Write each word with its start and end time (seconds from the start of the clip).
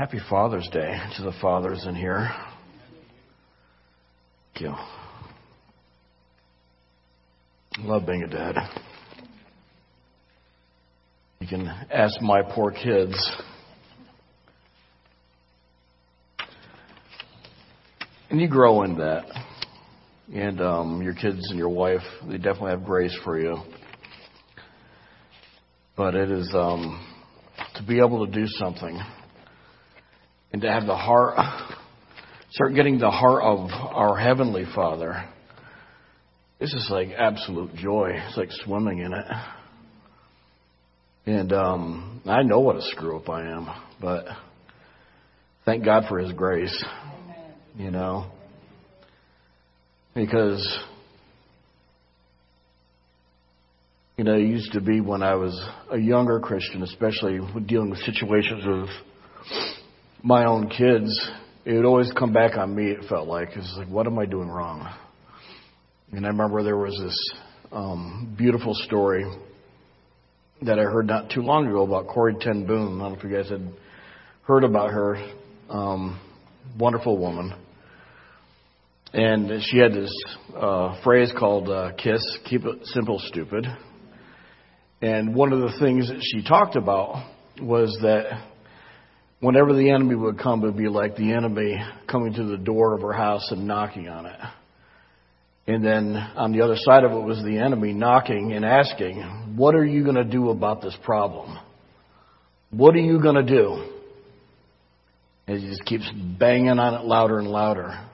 Happy 0.00 0.18
Father's 0.30 0.66
Day 0.72 0.98
to 1.18 1.22
the 1.22 1.32
fathers 1.42 1.84
in 1.86 1.94
here. 1.94 2.30
Thank 4.54 4.62
you. 4.62 4.74
Love 7.80 8.06
being 8.06 8.22
a 8.22 8.26
dad. 8.26 8.56
You 11.40 11.48
can 11.48 11.66
ask 11.92 12.18
my 12.22 12.40
poor 12.40 12.70
kids. 12.70 13.30
And 18.30 18.40
you 18.40 18.48
grow 18.48 18.84
in 18.84 18.96
that. 18.96 19.26
And 20.32 20.62
um, 20.62 21.02
your 21.02 21.12
kids 21.12 21.46
and 21.50 21.58
your 21.58 21.68
wife, 21.68 22.00
they 22.26 22.38
definitely 22.38 22.70
have 22.70 22.84
grace 22.86 23.14
for 23.22 23.38
you. 23.38 23.58
But 25.94 26.14
it 26.14 26.30
is 26.30 26.50
um, 26.54 27.06
to 27.74 27.82
be 27.82 27.98
able 27.98 28.24
to 28.24 28.32
do 28.32 28.46
something 28.46 28.98
and 30.52 30.62
to 30.62 30.70
have 30.70 30.86
the 30.86 30.96
heart, 30.96 31.36
start 32.50 32.74
getting 32.74 32.98
the 32.98 33.10
heart 33.10 33.42
of 33.42 33.70
our 33.70 34.16
Heavenly 34.16 34.64
Father. 34.74 35.24
This 36.58 36.74
is 36.74 36.88
like 36.90 37.08
absolute 37.16 37.74
joy. 37.74 38.12
It's 38.14 38.36
like 38.36 38.50
swimming 38.64 38.98
in 38.98 39.12
it. 39.12 39.26
And 41.26 41.52
um, 41.52 42.22
I 42.26 42.42
know 42.42 42.60
what 42.60 42.76
a 42.76 42.82
screw 42.82 43.16
up 43.18 43.28
I 43.28 43.46
am, 43.46 43.68
but 44.00 44.24
thank 45.64 45.84
God 45.84 46.04
for 46.08 46.18
His 46.18 46.32
grace. 46.32 46.84
You 47.76 47.90
know, 47.90 48.26
because 50.14 50.80
you 54.16 54.24
know, 54.24 54.34
it 54.34 54.42
used 54.42 54.72
to 54.72 54.82
be 54.82 55.00
when 55.00 55.22
I 55.22 55.34
was 55.34 55.58
a 55.90 55.96
younger 55.96 56.40
Christian, 56.40 56.82
especially 56.82 57.40
dealing 57.66 57.88
with 57.88 58.00
situations 58.00 58.64
of 58.66 58.88
my 60.22 60.44
own 60.44 60.68
kids, 60.68 61.30
it 61.64 61.74
would 61.74 61.84
always 61.84 62.12
come 62.18 62.32
back 62.32 62.56
on 62.56 62.74
me. 62.74 62.90
It 62.90 63.08
felt 63.08 63.28
like 63.28 63.50
it's 63.56 63.74
like, 63.76 63.88
what 63.88 64.06
am 64.06 64.18
I 64.18 64.26
doing 64.26 64.48
wrong? 64.48 64.88
And 66.12 66.24
I 66.26 66.28
remember 66.28 66.62
there 66.62 66.76
was 66.76 66.98
this 67.02 67.32
um, 67.72 68.34
beautiful 68.36 68.74
story 68.74 69.24
that 70.62 70.78
I 70.78 70.82
heard 70.82 71.06
not 71.06 71.30
too 71.30 71.40
long 71.40 71.66
ago 71.66 71.82
about 71.82 72.08
Corrie 72.08 72.36
Ten 72.40 72.66
Boom. 72.66 73.00
I 73.00 73.04
don't 73.04 73.12
know 73.12 73.18
if 73.18 73.24
you 73.24 73.30
guys 73.30 73.48
had 73.48 73.72
heard 74.42 74.64
about 74.64 74.90
her. 74.90 75.16
Um, 75.68 76.20
wonderful 76.78 77.16
woman. 77.16 77.54
And 79.12 79.62
she 79.64 79.78
had 79.78 79.92
this 79.92 80.12
uh, 80.54 81.00
phrase 81.02 81.32
called 81.36 81.68
uh, 81.68 81.92
KISS, 81.96 82.38
keep 82.44 82.64
it 82.64 82.86
simple, 82.86 83.18
stupid. 83.26 83.66
And 85.02 85.34
one 85.34 85.52
of 85.52 85.60
the 85.60 85.76
things 85.80 86.08
that 86.08 86.20
she 86.20 86.46
talked 86.46 86.76
about 86.76 87.24
was 87.60 87.96
that 88.02 88.49
whenever 89.40 89.74
the 89.74 89.90
enemy 89.90 90.14
would 90.14 90.38
come, 90.38 90.62
it 90.62 90.66
would 90.66 90.76
be 90.76 90.88
like 90.88 91.16
the 91.16 91.32
enemy 91.32 91.82
coming 92.06 92.34
to 92.34 92.44
the 92.44 92.56
door 92.56 92.94
of 92.94 93.02
her 93.02 93.12
house 93.12 93.50
and 93.50 93.66
knocking 93.66 94.08
on 94.08 94.26
it. 94.26 94.38
And 95.66 95.84
then 95.84 96.16
on 96.16 96.52
the 96.52 96.62
other 96.62 96.76
side 96.76 97.04
of 97.04 97.12
it 97.12 97.22
was 97.22 97.42
the 97.44 97.58
enemy 97.58 97.92
knocking 97.92 98.52
and 98.52 98.64
asking, 98.64 99.54
What 99.56 99.74
are 99.74 99.84
you 99.84 100.04
going 100.04 100.16
to 100.16 100.24
do 100.24 100.50
about 100.50 100.82
this 100.82 100.96
problem? 101.04 101.58
What 102.70 102.94
are 102.94 103.00
you 103.00 103.20
going 103.20 103.34
to 103.34 103.42
do? 103.42 103.84
And 105.46 105.60
he 105.60 105.68
just 105.68 105.84
keeps 105.84 106.08
banging 106.38 106.78
on 106.78 106.94
it 106.94 107.04
louder 107.04 107.38
and 107.38 107.48
louder. 107.48 108.06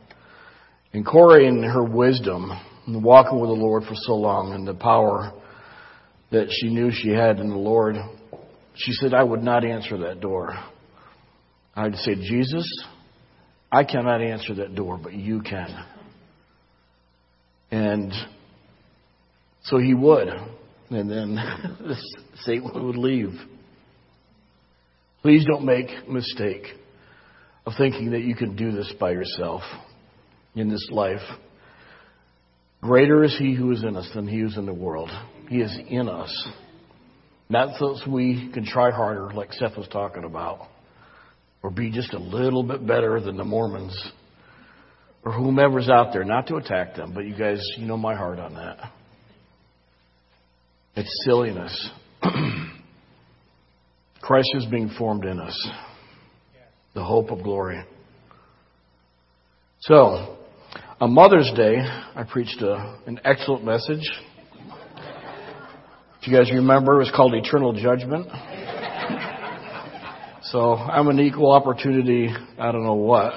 And 0.92 1.04
Corrie, 1.04 1.46
in 1.46 1.62
her 1.62 1.84
wisdom, 1.84 2.50
walking 2.88 3.38
with 3.38 3.50
the 3.50 3.54
Lord 3.54 3.84
for 3.84 3.94
so 3.94 4.14
long, 4.14 4.52
and 4.54 4.66
the 4.66 4.74
power 4.74 5.32
that 6.30 6.48
she 6.50 6.70
knew 6.70 6.90
she 6.90 7.10
had 7.10 7.38
in 7.38 7.50
the 7.50 7.56
Lord, 7.56 7.96
she 8.74 8.92
said, 8.92 9.12
I 9.12 9.22
would 9.22 9.42
not 9.42 9.64
answer 9.64 9.98
that 9.98 10.20
door. 10.20 10.54
I'd 11.76 11.94
say, 11.96 12.14
Jesus, 12.14 12.66
I 13.70 13.84
cannot 13.84 14.22
answer 14.22 14.54
that 14.54 14.74
door, 14.74 14.98
but 15.00 15.12
you 15.12 15.42
can. 15.42 15.84
And 17.70 18.12
so 19.64 19.78
he 19.78 19.92
would. 19.92 20.28
And 20.88 21.10
then 21.10 21.36
Satan 22.44 22.86
would 22.86 22.96
leave. 22.96 23.34
Please 25.20 25.44
don't 25.44 25.66
make 25.66 26.08
mistake 26.08 26.64
of 27.66 27.74
thinking 27.76 28.12
that 28.12 28.22
you 28.22 28.34
can 28.34 28.56
do 28.56 28.72
this 28.72 28.90
by 28.98 29.10
yourself 29.10 29.62
in 30.54 30.70
this 30.70 30.88
life. 30.90 31.20
Greater 32.80 33.24
is 33.24 33.36
he 33.36 33.54
who 33.54 33.72
is 33.72 33.82
in 33.82 33.96
us 33.96 34.08
than 34.14 34.26
he 34.26 34.38
who 34.38 34.46
is 34.46 34.56
in 34.56 34.64
the 34.64 34.72
world. 34.72 35.10
He 35.48 35.60
is 35.60 35.76
in 35.88 36.08
us. 36.08 36.48
Not 37.48 37.76
so 37.78 37.96
we 38.08 38.50
can 38.54 38.64
try 38.64 38.90
harder, 38.90 39.32
like 39.34 39.52
Seth 39.52 39.76
was 39.76 39.88
talking 39.88 40.24
about 40.24 40.68
or 41.66 41.70
be 41.70 41.90
just 41.90 42.14
a 42.14 42.18
little 42.18 42.62
bit 42.62 42.86
better 42.86 43.18
than 43.18 43.36
the 43.36 43.42
Mormons 43.42 44.12
or 45.24 45.32
whomever's 45.32 45.88
out 45.88 46.12
there. 46.12 46.22
Not 46.22 46.46
to 46.46 46.58
attack 46.58 46.94
them, 46.94 47.12
but 47.12 47.26
you 47.26 47.36
guys, 47.36 47.60
you 47.76 47.86
know 47.86 47.96
my 47.96 48.14
heart 48.14 48.38
on 48.38 48.54
that. 48.54 48.92
It's 50.94 51.10
silliness. 51.24 51.90
Christ 54.22 54.50
is 54.54 54.64
being 54.66 54.90
formed 54.96 55.24
in 55.24 55.40
us, 55.40 55.68
the 56.94 57.02
hope 57.02 57.32
of 57.32 57.42
glory. 57.42 57.82
So, 59.80 60.36
on 61.00 61.12
Mother's 61.12 61.50
Day, 61.56 61.78
I 61.78 62.22
preached 62.30 62.62
a, 62.62 63.00
an 63.06 63.18
excellent 63.24 63.64
message. 63.64 64.08
If 66.20 66.28
you 66.28 66.32
guys 66.32 66.48
remember, 66.52 66.94
it 66.94 66.98
was 66.98 67.12
called 67.12 67.34
Eternal 67.34 67.72
Judgment. 67.72 68.28
So 70.52 70.74
I'm 70.74 71.08
an 71.08 71.18
equal 71.18 71.50
opportunity, 71.50 72.28
I 72.56 72.70
don't 72.70 72.84
know 72.84 72.94
what. 72.94 73.32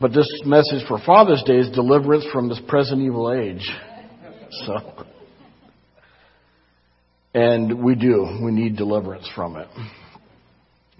But 0.00 0.12
this 0.12 0.28
message 0.44 0.84
for 0.88 0.98
Father's 1.06 1.44
Day 1.46 1.58
is 1.58 1.70
deliverance 1.70 2.26
from 2.32 2.48
this 2.48 2.60
present 2.66 3.00
evil 3.00 3.32
age. 3.32 3.64
So, 4.66 5.04
and 7.34 7.84
we 7.84 7.94
do. 7.94 8.40
We 8.44 8.50
need 8.50 8.76
deliverance 8.76 9.28
from 9.36 9.56
it. 9.56 9.68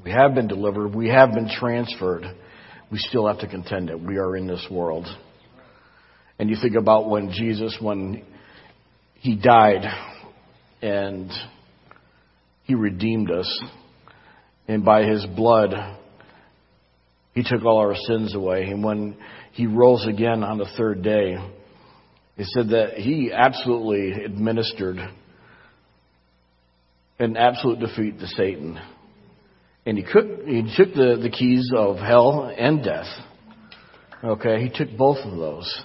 We 0.04 0.12
have 0.12 0.37
been 0.37 0.47
delivered. 0.47 0.94
We 0.94 1.09
have 1.09 1.32
been 1.32 1.48
transferred. 1.48 2.25
We 2.93 2.98
still 2.98 3.26
have 3.26 3.41
to 3.41 3.48
contend 3.48 3.91
it. 3.91 4.00
We 4.00 4.19
are 4.19 4.37
in 4.37 4.47
this 4.47 4.64
world. 4.70 5.06
And 6.38 6.48
you 6.48 6.56
think 6.62 6.76
about 6.76 7.10
when 7.10 7.32
Jesus, 7.32 7.76
when 7.81 8.25
he 9.14 9.34
died 9.34 9.82
and 10.81 11.32
he 12.62 12.75
redeemed 12.76 13.32
us 13.32 13.60
and 14.66 14.84
by 14.84 15.04
his 15.04 15.25
blood, 15.26 15.75
he 17.34 17.42
took 17.42 17.64
all 17.64 17.78
our 17.78 17.94
sins 18.06 18.34
away. 18.34 18.64
And 18.64 18.82
when 18.82 19.16
he 19.52 19.66
rose 19.66 20.06
again 20.06 20.42
on 20.42 20.58
the 20.58 20.69
third 20.76 21.02
day, 21.02 21.36
he 22.36 22.44
said 22.44 22.70
that 22.70 22.94
he 22.94 23.30
absolutely 23.32 24.25
administered 24.25 24.98
an 27.19 27.36
absolute 27.36 27.80
defeat 27.80 28.19
to 28.19 28.26
Satan. 28.26 28.80
And 29.86 29.98
he, 29.98 30.04
could, 30.04 30.42
he 30.47 30.62
took 30.76 30.94
the, 30.94 31.19
the 31.22 31.31
keys 31.31 31.70
of 31.76 31.96
hell 31.96 32.52
and 32.56 32.82
death. 32.82 33.06
Okay, 34.22 34.62
he 34.62 34.70
took 34.70 34.96
both 34.96 35.19
of 35.19 35.36
those. 35.36 35.82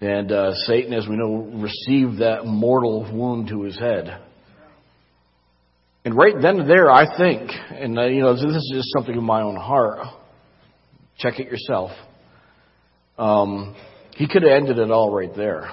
And 0.00 0.30
uh, 0.30 0.54
Satan, 0.66 0.92
as 0.92 1.08
we 1.08 1.16
know, 1.16 1.50
received 1.62 2.20
that 2.20 2.44
mortal 2.44 3.10
wound 3.10 3.48
to 3.48 3.62
his 3.62 3.78
head. 3.78 4.20
And 6.04 6.14
right 6.14 6.34
then 6.40 6.60
and 6.60 6.70
there, 6.70 6.90
I 6.90 7.16
think, 7.16 7.50
and 7.70 7.98
uh, 7.98 8.04
you 8.04 8.22
know, 8.22 8.34
this 8.34 8.44
is 8.44 8.72
just 8.74 8.92
something 8.92 9.14
in 9.14 9.24
my 9.24 9.40
own 9.40 9.56
heart. 9.56 10.00
Check 11.18 11.40
it 11.40 11.46
yourself. 11.46 11.92
Um, 13.16 13.74
he 14.14 14.28
could 14.28 14.42
have 14.42 14.52
ended 14.52 14.78
it 14.78 14.90
all 14.90 15.14
right 15.14 15.34
there. 15.34 15.70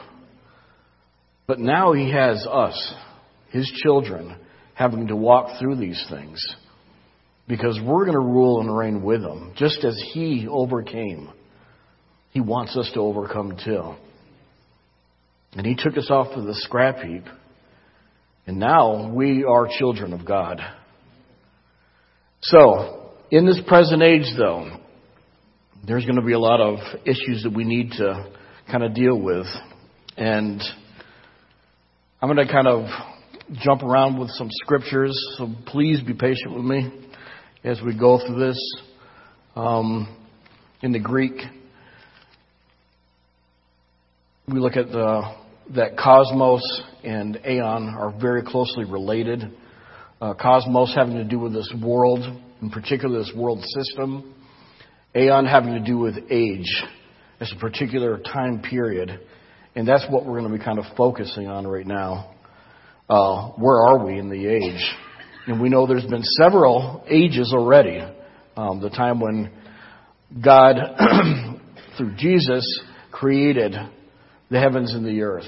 But 1.47 1.59
now 1.59 1.91
he 1.91 2.11
has 2.11 2.47
us, 2.49 2.93
his 3.49 3.69
children, 3.83 4.37
having 4.73 5.07
to 5.07 5.15
walk 5.15 5.59
through 5.59 5.75
these 5.75 6.01
things. 6.09 6.41
Because 7.47 7.77
we're 7.83 8.05
going 8.05 8.17
to 8.17 8.19
rule 8.19 8.61
and 8.61 8.75
reign 8.75 9.03
with 9.03 9.21
him. 9.21 9.53
Just 9.57 9.83
as 9.83 10.01
he 10.13 10.47
overcame, 10.49 11.29
he 12.29 12.39
wants 12.39 12.77
us 12.77 12.89
to 12.93 13.01
overcome 13.01 13.57
too. 13.65 13.95
And 15.53 15.65
he 15.65 15.75
took 15.75 15.97
us 15.97 16.09
off 16.09 16.27
of 16.37 16.45
the 16.45 16.55
scrap 16.55 16.99
heap 16.99 17.25
and 18.51 18.59
now 18.59 19.09
we 19.09 19.45
are 19.45 19.69
children 19.79 20.11
of 20.11 20.25
God. 20.25 20.59
So, 22.41 23.13
in 23.31 23.45
this 23.45 23.61
present 23.65 24.03
age, 24.03 24.25
though, 24.37 24.69
there's 25.87 26.03
going 26.03 26.17
to 26.17 26.21
be 26.21 26.33
a 26.33 26.39
lot 26.39 26.59
of 26.59 26.79
issues 27.05 27.43
that 27.43 27.53
we 27.55 27.63
need 27.63 27.91
to 27.91 28.29
kind 28.69 28.83
of 28.83 28.93
deal 28.93 29.17
with. 29.17 29.45
And 30.17 30.61
I'm 32.21 32.27
going 32.27 32.45
to 32.45 32.51
kind 32.51 32.67
of 32.67 32.87
jump 33.53 33.83
around 33.83 34.19
with 34.19 34.31
some 34.31 34.49
scriptures, 34.51 35.17
so 35.37 35.47
please 35.67 36.01
be 36.01 36.13
patient 36.13 36.53
with 36.53 36.65
me 36.65 36.91
as 37.63 37.79
we 37.81 37.97
go 37.97 38.19
through 38.19 38.47
this. 38.47 38.81
Um, 39.55 40.13
in 40.81 40.91
the 40.91 40.99
Greek, 40.99 41.39
we 44.45 44.59
look 44.59 44.75
at 44.75 44.91
the 44.91 45.40
that 45.69 45.97
cosmos 45.97 46.61
and 47.03 47.39
aeon 47.45 47.95
are 47.97 48.13
very 48.19 48.43
closely 48.43 48.83
related. 48.85 49.51
uh, 50.21 50.33
cosmos 50.35 50.93
having 50.95 51.15
to 51.15 51.23
do 51.23 51.39
with 51.39 51.53
this 51.53 51.73
world, 51.83 52.19
in 52.61 52.69
particular 52.69 53.19
this 53.19 53.33
world 53.35 53.63
system, 53.63 54.33
aeon 55.15 55.45
having 55.45 55.73
to 55.73 55.79
do 55.79 55.97
with 55.97 56.15
age, 56.29 56.83
as 57.39 57.51
a 57.55 57.59
particular 57.59 58.19
time 58.19 58.61
period, 58.61 59.19
and 59.75 59.87
that's 59.87 60.05
what 60.11 60.25
we're 60.25 60.39
going 60.39 60.51
to 60.51 60.57
be 60.57 60.63
kind 60.63 60.77
of 60.77 60.85
focusing 60.95 61.47
on 61.47 61.65
right 61.65 61.87
now. 61.87 62.35
Uh, 63.09 63.49
where 63.57 63.81
are 63.87 64.05
we 64.05 64.19
in 64.19 64.29
the 64.29 64.45
age? 64.45 64.95
And 65.47 65.59
we 65.59 65.69
know 65.69 65.87
there's 65.87 66.05
been 66.05 66.23
several 66.23 67.03
ages 67.09 67.51
already. 67.51 67.99
Um, 68.55 68.79
the 68.79 68.91
time 68.91 69.19
when 69.19 69.51
God, 70.43 70.75
through 71.97 72.15
Jesus, 72.15 72.79
created 73.11 73.75
the 74.51 74.59
heavens 74.59 74.93
and 74.93 75.05
the 75.05 75.21
earth. 75.21 75.47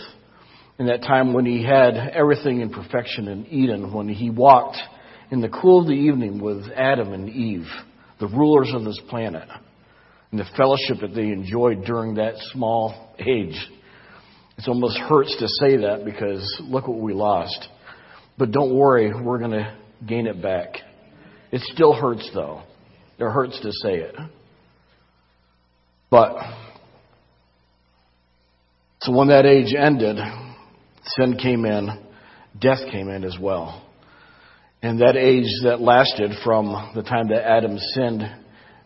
In 0.80 0.88
that 0.88 1.04
time 1.04 1.34
when 1.34 1.46
he 1.46 1.64
had 1.64 1.96
everything 1.96 2.62
in 2.62 2.70
perfection 2.70 3.28
in 3.28 3.46
Eden, 3.46 3.94
when 3.94 4.08
he 4.08 4.32
walked 4.32 4.78
in 5.30 5.42
the 5.42 5.50
cool 5.50 5.82
of 5.82 5.88
the 5.88 5.94
evening 5.94 6.42
with 6.42 6.64
Adam 6.76 7.14
and 7.14 7.30
Eve, 7.30 7.68
the 8.20 8.28
rulers 8.28 8.72
of 8.74 8.84
this 8.84 9.00
planet, 9.10 9.48
and 10.32 10.40
the 10.40 10.46
fellowship 10.58 10.98
that 11.02 11.14
they 11.14 11.28
enjoyed 11.28 11.84
during 11.86 12.16
that 12.16 12.34
small 12.54 13.14
age. 13.20 13.56
It 14.58 14.68
almost 14.68 14.98
hurts 14.98 15.36
to 15.38 15.48
say 15.48 15.78
that 15.78 16.06
because 16.06 16.62
look 16.62 16.88
what 16.88 17.00
we 17.00 17.14
lost. 17.14 17.68
But 18.38 18.52
don't 18.52 18.76
worry, 18.76 19.12
we're 19.14 19.38
going 19.38 19.52
to 19.52 19.78
gain 20.08 20.26
it 20.26 20.42
back. 20.42 20.78
It 21.52 21.62
still 21.74 21.94
hurts 21.94 22.30
though. 22.34 22.64
It 23.20 23.30
hurts 23.30 23.60
to 23.62 23.72
say 23.72 23.96
it. 23.96 24.16
But, 26.10 26.36
so 29.04 29.12
when 29.12 29.28
that 29.28 29.46
age 29.46 29.74
ended, 29.78 30.18
sin 31.18 31.38
came 31.38 31.66
in, 31.66 31.90
death 32.58 32.80
came 32.90 33.10
in 33.10 33.26
as 33.26 33.38
well. 33.38 33.86
And 34.82 35.02
that 35.02 35.18
age 35.18 35.50
that 35.64 35.82
lasted 35.82 36.32
from 36.42 36.94
the 36.96 37.04
time 37.04 37.28
that 37.28 37.46
Adam 37.46 37.78
sinned 37.78 38.24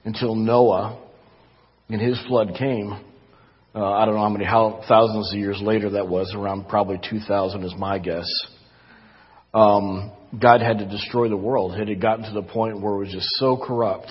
until 0.06 0.34
Noah 0.34 1.00
and 1.90 2.02
his 2.02 2.20
flood 2.28 2.56
came, 2.58 2.94
uh, 3.76 3.92
I 3.92 4.06
don't 4.06 4.16
know 4.16 4.22
how 4.22 4.30
many 4.30 4.46
how, 4.46 4.82
thousands 4.88 5.32
of 5.32 5.38
years 5.38 5.60
later 5.62 5.92
that 5.92 6.08
was, 6.08 6.34
around 6.36 6.68
probably 6.68 7.00
2,000 7.08 7.64
is 7.64 7.76
my 7.78 8.00
guess. 8.00 8.28
Um, 9.54 10.12
God 10.42 10.62
had 10.62 10.80
to 10.80 10.86
destroy 10.88 11.30
the 11.30 11.38
world. 11.38 11.76
It 11.76 11.90
had 11.90 12.02
gotten 12.02 12.26
to 12.26 12.32
the 12.32 12.42
point 12.42 12.82
where 12.82 12.96
it 12.96 13.00
was 13.06 13.12
just 13.12 13.28
so 13.36 13.56
corrupt. 13.56 14.10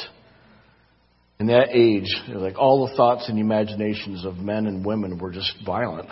In 1.38 1.46
that 1.48 1.68
age, 1.70 2.08
like 2.28 2.58
all 2.58 2.86
the 2.86 2.96
thoughts 2.96 3.28
and 3.28 3.38
imaginations 3.38 4.24
of 4.24 4.36
men 4.36 4.66
and 4.66 4.84
women 4.84 5.18
were 5.18 5.30
just 5.30 5.52
violent, 5.66 6.08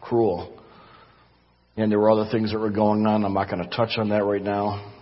cruel. 0.00 0.60
And 1.76 1.90
there 1.90 1.98
were 1.98 2.10
other 2.10 2.30
things 2.30 2.52
that 2.52 2.58
were 2.58 2.70
going 2.70 3.06
on. 3.06 3.24
I'm 3.24 3.34
not 3.34 3.50
going 3.50 3.62
to 3.62 3.76
touch 3.76 3.98
on 3.98 4.08
that 4.08 4.24
right 4.24 4.42
now. 4.42 4.92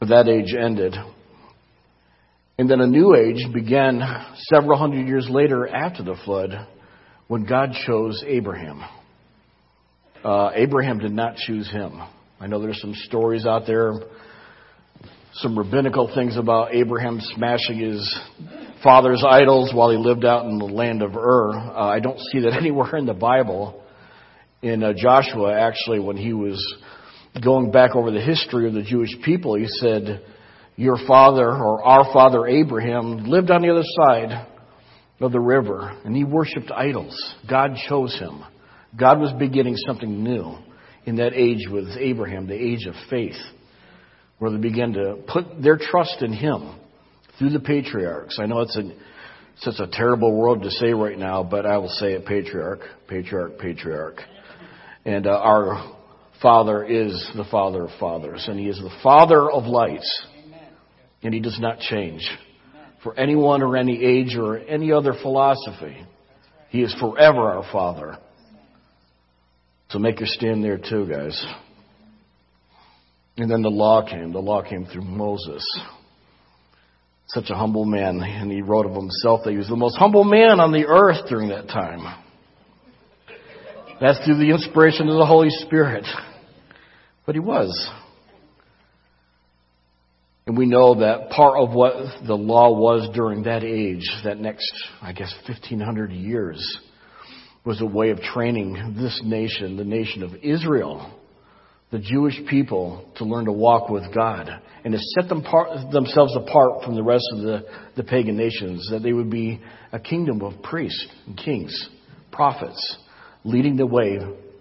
But 0.00 0.08
that 0.08 0.28
age 0.28 0.54
ended. 0.54 0.94
And 2.58 2.70
then 2.70 2.80
a 2.80 2.86
new 2.86 3.14
age 3.14 3.52
began 3.52 4.00
several 4.52 4.78
hundred 4.78 5.06
years 5.06 5.26
later 5.30 5.66
after 5.66 6.02
the 6.02 6.16
flood 6.24 6.50
when 7.28 7.44
God 7.44 7.70
chose 7.86 8.22
Abraham. 8.26 8.82
Uh, 10.22 10.50
Abraham 10.54 10.98
did 10.98 11.12
not 11.12 11.36
choose 11.36 11.70
him. 11.70 12.00
I 12.38 12.46
know 12.46 12.60
there's 12.60 12.80
some 12.80 12.94
stories 13.06 13.46
out 13.46 13.66
there, 13.66 13.94
some 15.34 15.58
rabbinical 15.58 16.12
things 16.14 16.36
about 16.36 16.74
Abraham 16.74 17.18
smashing 17.20 17.78
his 17.78 18.20
father's 18.82 19.24
idols 19.26 19.72
while 19.74 19.90
he 19.90 19.96
lived 19.96 20.24
out 20.24 20.44
in 20.44 20.58
the 20.58 20.66
land 20.66 21.02
of 21.02 21.16
Ur. 21.16 21.52
Uh, 21.52 21.86
I 21.86 22.00
don't 22.00 22.18
see 22.18 22.40
that 22.40 22.52
anywhere 22.60 22.96
in 22.96 23.06
the 23.06 23.14
Bible. 23.14 23.82
In 24.60 24.82
uh, 24.82 24.92
Joshua, 24.96 25.58
actually, 25.58 25.98
when 26.00 26.16
he 26.16 26.32
was 26.32 26.62
going 27.42 27.70
back 27.70 27.96
over 27.96 28.10
the 28.10 28.20
history 28.20 28.68
of 28.68 28.74
the 28.74 28.82
Jewish 28.82 29.10
people, 29.24 29.56
he 29.56 29.66
said, 29.66 30.22
Your 30.76 30.96
father 31.06 31.48
or 31.48 31.82
our 31.82 32.12
father 32.12 32.46
Abraham 32.46 33.24
lived 33.24 33.50
on 33.50 33.62
the 33.62 33.70
other 33.70 33.82
side 33.96 34.46
of 35.20 35.32
the 35.32 35.40
river 35.40 36.00
and 36.04 36.14
he 36.14 36.24
worshiped 36.24 36.70
idols. 36.70 37.16
God 37.48 37.76
chose 37.88 38.16
him. 38.18 38.44
God 38.96 39.18
was 39.18 39.32
beginning 39.38 39.76
something 39.76 40.22
new 40.22 40.58
in 41.06 41.16
that 41.16 41.32
age 41.34 41.66
with 41.70 41.88
Abraham, 41.98 42.46
the 42.46 42.54
age 42.54 42.86
of 42.86 42.94
faith, 43.08 43.36
where 44.42 44.50
they 44.50 44.56
began 44.56 44.92
to 44.92 45.18
put 45.28 45.62
their 45.62 45.78
trust 45.78 46.20
in 46.20 46.32
him 46.32 46.74
through 47.38 47.50
the 47.50 47.60
patriarchs. 47.60 48.40
I 48.42 48.46
know 48.46 48.62
it's 48.62 48.76
a 48.76 48.90
such 49.58 49.76
a 49.78 49.86
terrible 49.86 50.34
word 50.34 50.62
to 50.62 50.70
say 50.72 50.92
right 50.92 51.16
now, 51.16 51.44
but 51.44 51.64
I 51.64 51.78
will 51.78 51.90
say 51.90 52.14
it 52.14 52.26
patriarch, 52.26 52.80
patriarch, 53.06 53.60
patriarch. 53.60 54.16
And 55.04 55.28
uh, 55.28 55.30
our 55.30 55.94
Father 56.42 56.84
is 56.84 57.12
the 57.36 57.44
Father 57.52 57.84
of 57.84 57.90
fathers, 58.00 58.46
and 58.48 58.58
He 58.58 58.66
is 58.66 58.78
the 58.78 58.90
Father 59.00 59.48
of 59.48 59.62
lights, 59.62 60.26
and 61.22 61.32
He 61.32 61.38
does 61.38 61.60
not 61.60 61.78
change 61.78 62.28
for 63.04 63.16
anyone 63.16 63.62
or 63.62 63.76
any 63.76 64.04
age 64.04 64.34
or 64.34 64.58
any 64.58 64.90
other 64.90 65.14
philosophy. 65.22 66.04
He 66.70 66.82
is 66.82 66.92
forever 66.98 67.42
our 67.42 67.64
Father. 67.70 68.18
So 69.90 70.00
make 70.00 70.18
your 70.18 70.26
stand 70.26 70.64
there 70.64 70.78
too, 70.78 71.06
guys. 71.08 71.46
And 73.36 73.50
then 73.50 73.62
the 73.62 73.70
law 73.70 74.06
came. 74.08 74.32
The 74.32 74.40
law 74.40 74.62
came 74.62 74.84
through 74.86 75.04
Moses. 75.04 75.64
Such 77.28 77.50
a 77.50 77.54
humble 77.54 77.84
man. 77.84 78.20
And 78.20 78.50
he 78.50 78.60
wrote 78.60 78.86
of 78.86 78.94
himself 78.94 79.40
that 79.44 79.52
he 79.52 79.56
was 79.56 79.68
the 79.68 79.76
most 79.76 79.96
humble 79.96 80.24
man 80.24 80.60
on 80.60 80.72
the 80.72 80.86
earth 80.86 81.28
during 81.28 81.48
that 81.48 81.68
time. 81.68 82.18
That's 84.00 84.22
through 84.24 84.38
the 84.38 84.50
inspiration 84.50 85.08
of 85.08 85.16
the 85.16 85.26
Holy 85.26 85.50
Spirit. 85.50 86.04
But 87.24 87.34
he 87.34 87.40
was. 87.40 87.90
And 90.46 90.58
we 90.58 90.66
know 90.66 90.96
that 90.96 91.30
part 91.30 91.56
of 91.56 91.72
what 91.72 91.94
the 92.26 92.34
law 92.34 92.76
was 92.76 93.08
during 93.14 93.44
that 93.44 93.62
age, 93.62 94.10
that 94.24 94.38
next, 94.38 94.72
I 95.00 95.12
guess, 95.12 95.32
1500 95.46 96.10
years, 96.10 96.80
was 97.64 97.80
a 97.80 97.86
way 97.86 98.10
of 98.10 98.20
training 98.20 98.96
this 98.98 99.20
nation, 99.24 99.76
the 99.76 99.84
nation 99.84 100.24
of 100.24 100.34
Israel, 100.42 101.16
the 101.92 101.98
Jewish 101.98 102.40
people, 102.48 103.04
to 103.16 103.24
learn 103.24 103.44
to 103.44 103.52
walk 103.52 103.90
with 103.90 104.12
God 104.14 104.48
and 104.82 104.94
to 104.94 104.98
set 104.98 105.28
them 105.28 105.42
themselves 105.92 106.34
apart 106.34 106.82
from 106.84 106.94
the 106.94 107.02
rest 107.02 107.24
of 107.34 107.42
the, 107.42 107.66
the 107.96 108.02
pagan 108.02 108.34
nations, 108.36 108.88
that 108.90 109.02
they 109.02 109.12
would 109.12 109.30
be 109.30 109.60
a 109.92 110.00
kingdom 110.00 110.40
of 110.40 110.62
priests 110.62 111.06
and 111.26 111.36
kings, 111.36 111.88
prophets, 112.32 112.96
leading 113.44 113.76
the 113.76 113.86
way 113.86 114.18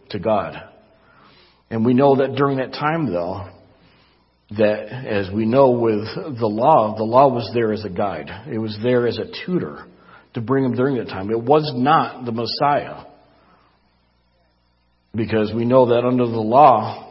to 0.09 0.19
God. 0.19 0.55
And 1.69 1.85
we 1.85 1.93
know 1.93 2.17
that 2.17 2.35
during 2.35 2.57
that 2.57 2.73
time, 2.73 3.09
though, 3.11 3.47
that 4.57 4.89
as 4.91 5.33
we 5.33 5.45
know 5.45 5.71
with 5.71 6.03
the 6.37 6.47
law, 6.47 6.97
the 6.97 7.05
law 7.05 7.29
was 7.29 7.49
there 7.53 7.71
as 7.71 7.85
a 7.85 7.89
guide. 7.89 8.29
It 8.51 8.57
was 8.57 8.77
there 8.83 9.07
as 9.07 9.17
a 9.17 9.45
tutor 9.45 9.85
to 10.33 10.41
bring 10.41 10.65
him 10.65 10.75
during 10.75 10.97
that 10.97 11.07
time. 11.07 11.31
It 11.31 11.41
was 11.41 11.71
not 11.73 12.25
the 12.25 12.33
Messiah. 12.33 13.05
Because 15.15 15.53
we 15.55 15.63
know 15.63 15.87
that 15.87 16.05
under 16.05 16.25
the 16.25 16.41
law, 16.41 17.10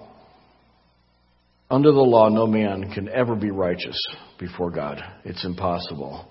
under 1.70 1.92
the 1.92 2.00
law, 2.00 2.28
no 2.28 2.46
man 2.46 2.90
can 2.92 3.08
ever 3.08 3.36
be 3.36 3.50
righteous 3.50 3.96
before 4.38 4.70
God. 4.70 5.00
It's 5.24 5.44
impossible. 5.44 6.26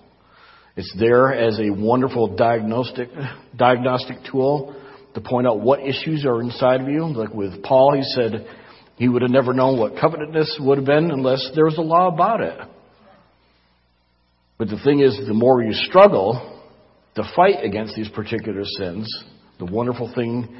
It's 0.76 0.94
there 0.98 1.32
as 1.32 1.58
a 1.58 1.70
wonderful 1.70 2.36
diagnostic, 2.36 3.08
diagnostic 3.56 4.18
tool 4.30 4.76
to 5.14 5.20
point 5.20 5.46
out 5.46 5.60
what 5.60 5.80
issues 5.80 6.24
are 6.26 6.40
inside 6.40 6.82
of 6.82 6.88
you. 6.88 7.06
Like 7.06 7.32
with 7.32 7.62
Paul, 7.62 7.94
he 7.96 8.02
said 8.02 8.46
he 8.96 9.08
would 9.08 9.22
have 9.22 9.30
never 9.30 9.54
known 9.54 9.78
what 9.78 9.98
covetousness 9.98 10.58
would 10.60 10.78
have 10.78 10.86
been 10.86 11.10
unless 11.10 11.50
there 11.54 11.64
was 11.64 11.78
a 11.78 11.82
law 11.82 12.08
about 12.08 12.42
it. 12.42 12.58
But 14.58 14.68
the 14.68 14.78
thing 14.84 15.00
is, 15.00 15.18
the 15.26 15.32
more 15.32 15.62
you 15.62 15.72
struggle, 15.72 16.60
to 17.14 17.22
fight 17.34 17.64
against 17.64 17.96
these 17.96 18.10
particular 18.10 18.62
sins, 18.64 19.24
the 19.58 19.64
wonderful 19.64 20.12
thing, 20.14 20.54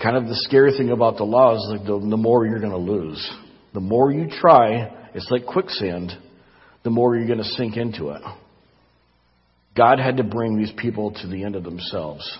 kind 0.00 0.16
of 0.16 0.26
the 0.26 0.36
scary 0.36 0.76
thing 0.76 0.90
about 0.90 1.16
the 1.16 1.24
law 1.24 1.54
is 1.54 1.66
like 1.70 1.86
the, 1.86 1.98
the 1.98 2.16
more 2.18 2.46
you're 2.46 2.60
going 2.60 2.70
to 2.70 2.76
lose. 2.76 3.30
The 3.72 3.80
more 3.80 4.10
you 4.10 4.28
try, 4.28 5.08
it's 5.14 5.30
like 5.30 5.46
quicksand, 5.46 6.12
the 6.82 6.90
more 6.90 7.16
you're 7.16 7.26
going 7.26 7.38
to 7.38 7.44
sink 7.44 7.76
into 7.76 8.10
it. 8.10 8.22
God 9.76 9.98
had 9.98 10.16
to 10.16 10.24
bring 10.24 10.56
these 10.56 10.72
people 10.76 11.12
to 11.12 11.26
the 11.26 11.44
end 11.44 11.54
of 11.54 11.64
themselves. 11.64 12.38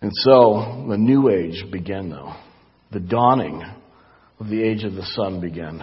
And 0.00 0.12
so 0.14 0.86
the 0.88 0.96
new 0.96 1.30
age 1.30 1.64
began, 1.72 2.10
though. 2.10 2.34
The 2.92 3.00
dawning 3.00 3.62
of 4.38 4.48
the 4.48 4.62
age 4.62 4.84
of 4.84 4.94
the 4.94 5.06
Son 5.14 5.40
began 5.40 5.82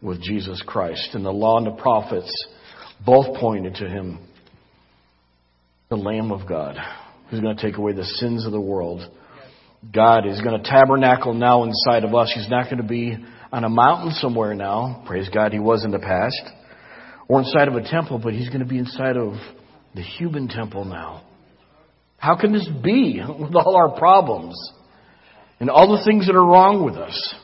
with 0.00 0.22
Jesus 0.22 0.62
Christ. 0.64 1.10
And 1.14 1.24
the 1.24 1.32
law 1.32 1.58
and 1.58 1.66
the 1.66 1.82
prophets 1.82 2.32
both 3.04 3.36
pointed 3.38 3.76
to 3.76 3.88
him, 3.88 4.20
the 5.88 5.96
Lamb 5.96 6.30
of 6.30 6.48
God, 6.48 6.76
who's 7.28 7.40
going 7.40 7.56
to 7.56 7.62
take 7.62 7.78
away 7.78 7.92
the 7.92 8.04
sins 8.04 8.46
of 8.46 8.52
the 8.52 8.60
world. 8.60 9.02
God 9.92 10.26
is 10.26 10.40
going 10.40 10.60
to 10.60 10.68
tabernacle 10.68 11.34
now 11.34 11.64
inside 11.64 12.04
of 12.04 12.14
us. 12.14 12.32
He's 12.34 12.48
not 12.48 12.64
going 12.64 12.78
to 12.78 12.88
be 12.88 13.16
on 13.52 13.64
a 13.64 13.68
mountain 13.68 14.12
somewhere 14.12 14.54
now. 14.54 15.04
Praise 15.06 15.28
God, 15.28 15.52
he 15.52 15.58
was 15.58 15.84
in 15.84 15.90
the 15.90 15.98
past. 15.98 16.42
Or 17.28 17.40
inside 17.40 17.68
of 17.68 17.74
a 17.74 17.82
temple, 17.82 18.18
but 18.18 18.34
he's 18.34 18.48
going 18.48 18.60
to 18.60 18.66
be 18.66 18.78
inside 18.78 19.16
of 19.16 19.34
the 19.94 20.02
human 20.02 20.48
temple 20.48 20.84
now. 20.84 21.22
How 22.18 22.36
can 22.36 22.52
this 22.52 22.68
be 22.82 23.20
with 23.20 23.54
all 23.54 23.76
our 23.76 23.98
problems? 23.98 24.54
and 25.60 25.70
all 25.70 25.96
the 25.96 26.04
things 26.04 26.26
that 26.26 26.36
are 26.36 26.44
wrong 26.44 26.84
with 26.84 26.96
us. 26.96 27.34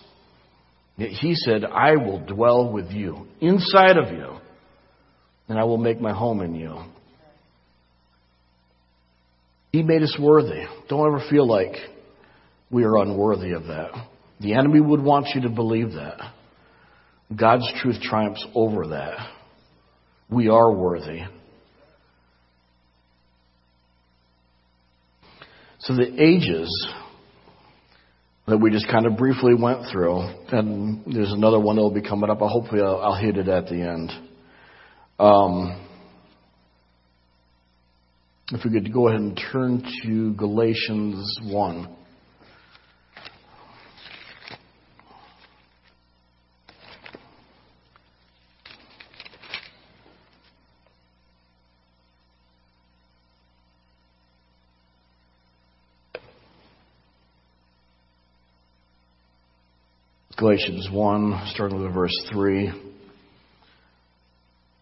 Yet 0.97 1.11
he 1.11 1.35
said, 1.35 1.65
I 1.65 1.97
will 1.97 2.25
dwell 2.25 2.71
with 2.71 2.91
you, 2.91 3.27
inside 3.41 3.97
of 3.97 4.13
you, 4.13 4.37
and 5.49 5.59
I 5.59 5.65
will 5.65 5.79
make 5.79 6.01
my 6.01 6.13
home 6.13 6.43
in 6.43 6.55
you. 6.55 6.83
He 9.73 9.83
made 9.83 10.03
us 10.03 10.17
worthy. 10.21 10.65
Don't 10.89 11.07
ever 11.07 11.25
feel 11.31 11.49
like 11.49 11.73
we 12.73 12.85
are 12.85 12.97
unworthy 12.97 13.53
of 13.53 13.65
that. 13.65 13.91
The 14.41 14.55
enemy 14.55 14.81
would 14.81 15.03
want 15.03 15.29
you 15.35 15.43
to 15.43 15.51
believe 15.51 15.93
that. 15.93 16.19
God's 17.35 17.71
truth 17.81 18.01
triumphs 18.03 18.45
over 18.55 18.89
that. 18.89 19.19
We 20.29 20.49
are 20.49 20.73
worthy. 20.73 21.21
So 25.81 25.95
the 25.95 26.21
ages 26.21 26.93
that 28.47 28.57
we 28.57 28.71
just 28.71 28.89
kind 28.89 29.07
of 29.07 29.17
briefly 29.17 29.55
went 29.55 29.91
through, 29.91 30.21
and 30.49 31.03
there's 31.15 31.33
another 31.33 31.61
one 31.61 31.77
that 31.77 31.83
will 31.83 31.95
be 31.95 32.03
coming 32.03 32.31
up. 32.31 32.39
Hopefully, 32.39 32.81
I'll, 32.81 33.01
I'll 33.01 33.21
hit 33.21 33.37
it 33.37 33.49
at 33.49 33.67
the 33.67 33.83
end. 33.83 34.11
Um, 35.19 35.89
if 38.51 38.65
we 38.65 38.71
could 38.71 38.93
go 38.93 39.09
ahead 39.09 39.21
and 39.21 39.41
turn 39.53 39.85
to 40.05 40.33
Galatians 40.35 41.39
1. 41.45 41.97
Galatians 60.43 60.89
1, 60.91 61.43
starting 61.55 61.81
with 61.81 61.95
verse 61.95 62.21
3. 62.33 62.73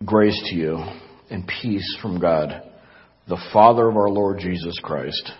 Grace 0.07 0.43
to 0.49 0.57
you 0.57 0.83
and 1.29 1.47
peace 1.47 1.99
from 2.01 2.19
God, 2.19 2.63
the 3.29 3.37
Father 3.53 3.87
of 3.87 3.95
our 3.95 4.09
Lord 4.09 4.39
Jesus 4.39 4.81
Christ, 4.83 5.31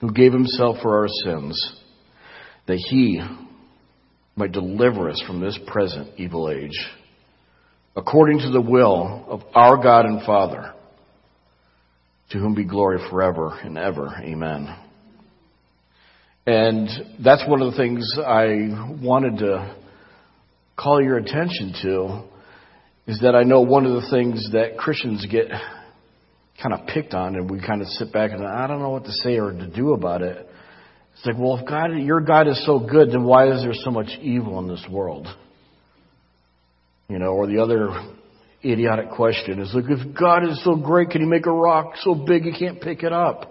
who 0.00 0.10
gave 0.14 0.32
himself 0.32 0.78
for 0.80 0.98
our 0.98 1.08
sins, 1.08 1.78
that 2.66 2.78
he 2.88 3.20
might 4.34 4.52
deliver 4.52 5.10
us 5.10 5.22
from 5.26 5.40
this 5.40 5.58
present 5.66 6.18
evil 6.18 6.50
age, 6.50 6.80
according 7.96 8.38
to 8.38 8.50
the 8.50 8.62
will 8.62 9.26
of 9.28 9.42
our 9.54 9.76
God 9.76 10.06
and 10.06 10.24
Father, 10.24 10.72
to 12.30 12.38
whom 12.38 12.54
be 12.54 12.64
glory 12.64 12.98
forever 13.10 13.58
and 13.62 13.76
ever. 13.76 14.08
Amen. 14.22 14.74
And 16.46 16.88
that's 17.24 17.42
one 17.48 17.62
of 17.62 17.72
the 17.72 17.78
things 17.78 18.06
I 18.18 18.98
wanted 19.02 19.38
to 19.38 19.76
call 20.76 21.02
your 21.02 21.16
attention 21.16 21.74
to 21.82 22.24
is 23.06 23.20
that 23.20 23.34
I 23.34 23.44
know 23.44 23.60
one 23.60 23.86
of 23.86 23.92
the 23.92 24.10
things 24.10 24.50
that 24.52 24.76
Christians 24.76 25.26
get 25.30 25.48
kind 26.62 26.74
of 26.74 26.86
picked 26.86 27.14
on 27.14 27.34
and 27.36 27.50
we 27.50 27.60
kind 27.60 27.80
of 27.80 27.88
sit 27.88 28.12
back 28.12 28.32
and 28.32 28.46
I 28.46 28.66
don't 28.66 28.80
know 28.80 28.90
what 28.90 29.04
to 29.04 29.12
say 29.12 29.38
or 29.38 29.52
to 29.52 29.66
do 29.68 29.94
about 29.94 30.22
it. 30.22 30.48
It's 31.14 31.24
like, 31.24 31.38
well, 31.38 31.58
if 31.58 31.66
God, 31.66 31.92
your 31.92 32.20
God 32.20 32.46
is 32.48 32.64
so 32.66 32.78
good, 32.78 33.10
then 33.10 33.24
why 33.24 33.50
is 33.50 33.62
there 33.62 33.72
so 33.74 33.90
much 33.90 34.08
evil 34.20 34.58
in 34.58 34.68
this 34.68 34.84
world? 34.90 35.26
You 37.08 37.18
know, 37.18 37.32
or 37.32 37.46
the 37.46 37.62
other 37.62 37.90
idiotic 38.64 39.10
question 39.10 39.60
is, 39.60 39.72
look, 39.74 39.86
if 39.88 40.14
God 40.18 40.44
is 40.44 40.62
so 40.64 40.76
great, 40.76 41.10
can 41.10 41.20
he 41.20 41.26
make 41.26 41.46
a 41.46 41.52
rock 41.52 41.94
so 42.02 42.14
big 42.14 42.44
you 42.44 42.52
can't 42.58 42.80
pick 42.80 43.02
it 43.02 43.12
up? 43.12 43.50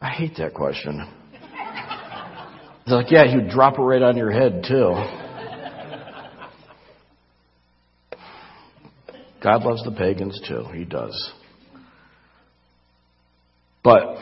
I 0.00 0.10
hate 0.10 0.36
that 0.38 0.54
question. 0.54 1.19
It's 2.90 2.96
like, 2.96 3.12
yeah, 3.12 3.32
he'd 3.32 3.50
drop 3.50 3.78
it 3.78 3.82
right 3.82 4.02
on 4.02 4.16
your 4.16 4.32
head, 4.32 4.64
too. 4.66 4.94
God 9.40 9.62
loves 9.62 9.84
the 9.84 9.92
pagans, 9.96 10.40
too. 10.48 10.64
He 10.74 10.84
does. 10.84 11.32
But, 13.84 14.16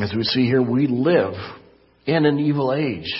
as 0.00 0.14
we 0.16 0.22
see 0.22 0.46
here, 0.46 0.62
we 0.62 0.86
live 0.86 1.34
in 2.06 2.24
an 2.24 2.38
evil 2.38 2.72
age. 2.72 3.12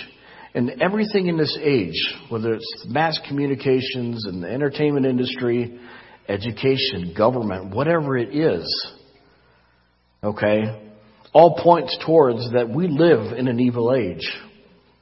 And 0.55 0.81
everything 0.81 1.27
in 1.27 1.37
this 1.37 1.55
age, 1.61 2.15
whether 2.29 2.55
it's 2.55 2.85
mass 2.87 3.19
communications 3.27 4.25
and 4.25 4.41
the 4.41 4.49
entertainment 4.49 5.05
industry, 5.05 5.79
education, 6.27 7.13
government, 7.15 7.75
whatever 7.75 8.17
it 8.17 8.35
is, 8.35 8.93
okay, 10.23 10.90
all 11.33 11.59
points 11.61 11.97
towards 12.05 12.51
that 12.53 12.69
we 12.69 12.87
live 12.87 13.37
in 13.37 13.47
an 13.47 13.59
evil 13.59 13.93
age. 13.93 14.27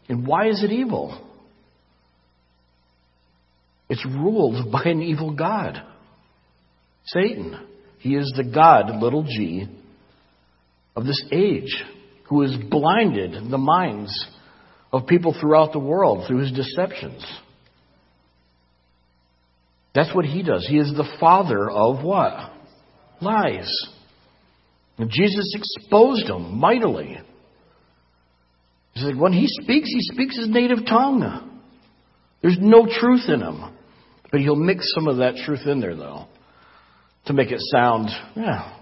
And 0.07 0.25
why 0.27 0.47
is 0.49 0.63
it 0.63 0.71
evil? 0.71 1.25
It's 3.89 4.05
ruled 4.05 4.71
by 4.71 4.83
an 4.85 5.01
evil 5.01 5.33
God. 5.35 5.81
Satan. 7.05 7.65
He 7.99 8.15
is 8.15 8.31
the 8.35 8.43
God, 8.45 9.01
little 9.01 9.23
g, 9.23 9.67
of 10.95 11.05
this 11.05 11.21
age, 11.33 11.83
who 12.29 12.43
has 12.43 12.55
blinded 12.69 13.51
the 13.51 13.57
minds 13.57 14.27
of 14.93 15.05
people 15.05 15.35
throughout 15.39 15.73
the 15.73 15.79
world 15.79 16.25
through 16.27 16.39
his 16.39 16.51
deceptions. 16.51 17.25
That's 19.93 20.13
what 20.15 20.25
he 20.25 20.43
does. 20.43 20.65
He 20.67 20.77
is 20.77 20.93
the 20.95 21.17
father 21.19 21.69
of 21.69 22.03
what? 22.03 22.51
Lies. 23.21 23.69
And 24.99 25.09
Jesus 25.09 25.55
exposed 25.55 26.29
him 26.29 26.59
mightily. 26.59 27.17
He 28.93 29.01
said, 29.01 29.15
when 29.15 29.31
he 29.31 29.47
speaks, 29.47 29.89
he 29.89 30.01
speaks 30.01 30.37
his 30.37 30.49
native 30.49 30.85
tongue. 30.85 31.61
There's 32.41 32.57
no 32.59 32.85
truth 32.85 33.29
in 33.29 33.41
him. 33.41 33.63
But 34.31 34.41
he'll 34.41 34.55
mix 34.55 34.91
some 34.93 35.07
of 35.07 35.17
that 35.17 35.37
truth 35.45 35.65
in 35.65 35.79
there, 35.79 35.95
though, 35.95 36.27
to 37.25 37.33
make 37.33 37.51
it 37.51 37.61
sound, 37.71 38.09
yeah, 38.35 38.77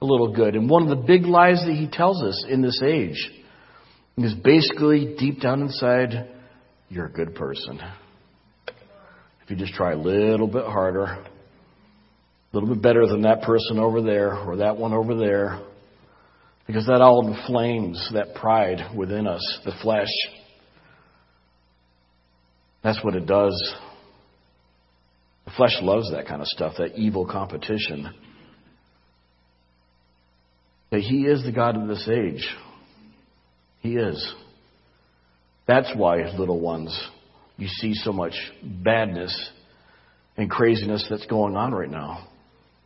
a 0.00 0.04
little 0.04 0.32
good. 0.32 0.54
And 0.54 0.68
one 0.68 0.82
of 0.82 0.88
the 0.90 1.04
big 1.04 1.24
lies 1.24 1.64
that 1.66 1.74
he 1.74 1.88
tells 1.90 2.22
us 2.22 2.44
in 2.48 2.62
this 2.62 2.80
age 2.84 3.30
is 4.18 4.34
basically 4.34 5.16
deep 5.18 5.40
down 5.40 5.62
inside, 5.62 6.28
you're 6.90 7.06
a 7.06 7.12
good 7.12 7.34
person. 7.34 7.80
If 9.42 9.50
you 9.50 9.56
just 9.56 9.72
try 9.72 9.92
a 9.92 9.98
little 9.98 10.46
bit 10.46 10.64
harder, 10.64 11.24
a 12.52 12.56
little 12.56 12.74
bit 12.74 12.82
better 12.82 13.06
than 13.06 13.22
that 13.22 13.42
person 13.42 13.78
over 13.78 14.02
there 14.02 14.36
or 14.36 14.56
that 14.56 14.76
one 14.76 14.92
over 14.92 15.16
there. 15.16 15.60
Because 16.66 16.86
that 16.86 17.00
all 17.00 17.26
inflames 17.26 18.10
that 18.12 18.34
pride 18.34 18.94
within 18.96 19.26
us, 19.26 19.60
the 19.64 19.72
flesh. 19.82 20.10
That's 22.84 23.02
what 23.02 23.14
it 23.14 23.26
does. 23.26 23.74
The 25.46 25.52
flesh 25.56 25.76
loves 25.80 26.12
that 26.12 26.26
kind 26.26 26.40
of 26.40 26.46
stuff, 26.46 26.74
that 26.78 26.96
evil 26.96 27.26
competition. 27.26 28.12
But 30.90 31.00
He 31.00 31.22
is 31.22 31.42
the 31.42 31.52
God 31.52 31.76
of 31.76 31.88
this 31.88 32.08
age. 32.08 32.46
He 33.80 33.96
is. 33.96 34.34
That's 35.66 35.90
why, 35.96 36.18
little 36.38 36.60
ones, 36.60 37.08
you 37.56 37.68
see 37.68 37.94
so 37.94 38.12
much 38.12 38.34
badness 38.62 39.50
and 40.36 40.50
craziness 40.50 41.06
that's 41.08 41.26
going 41.26 41.56
on 41.56 41.72
right 41.72 41.90
now. 41.90 42.28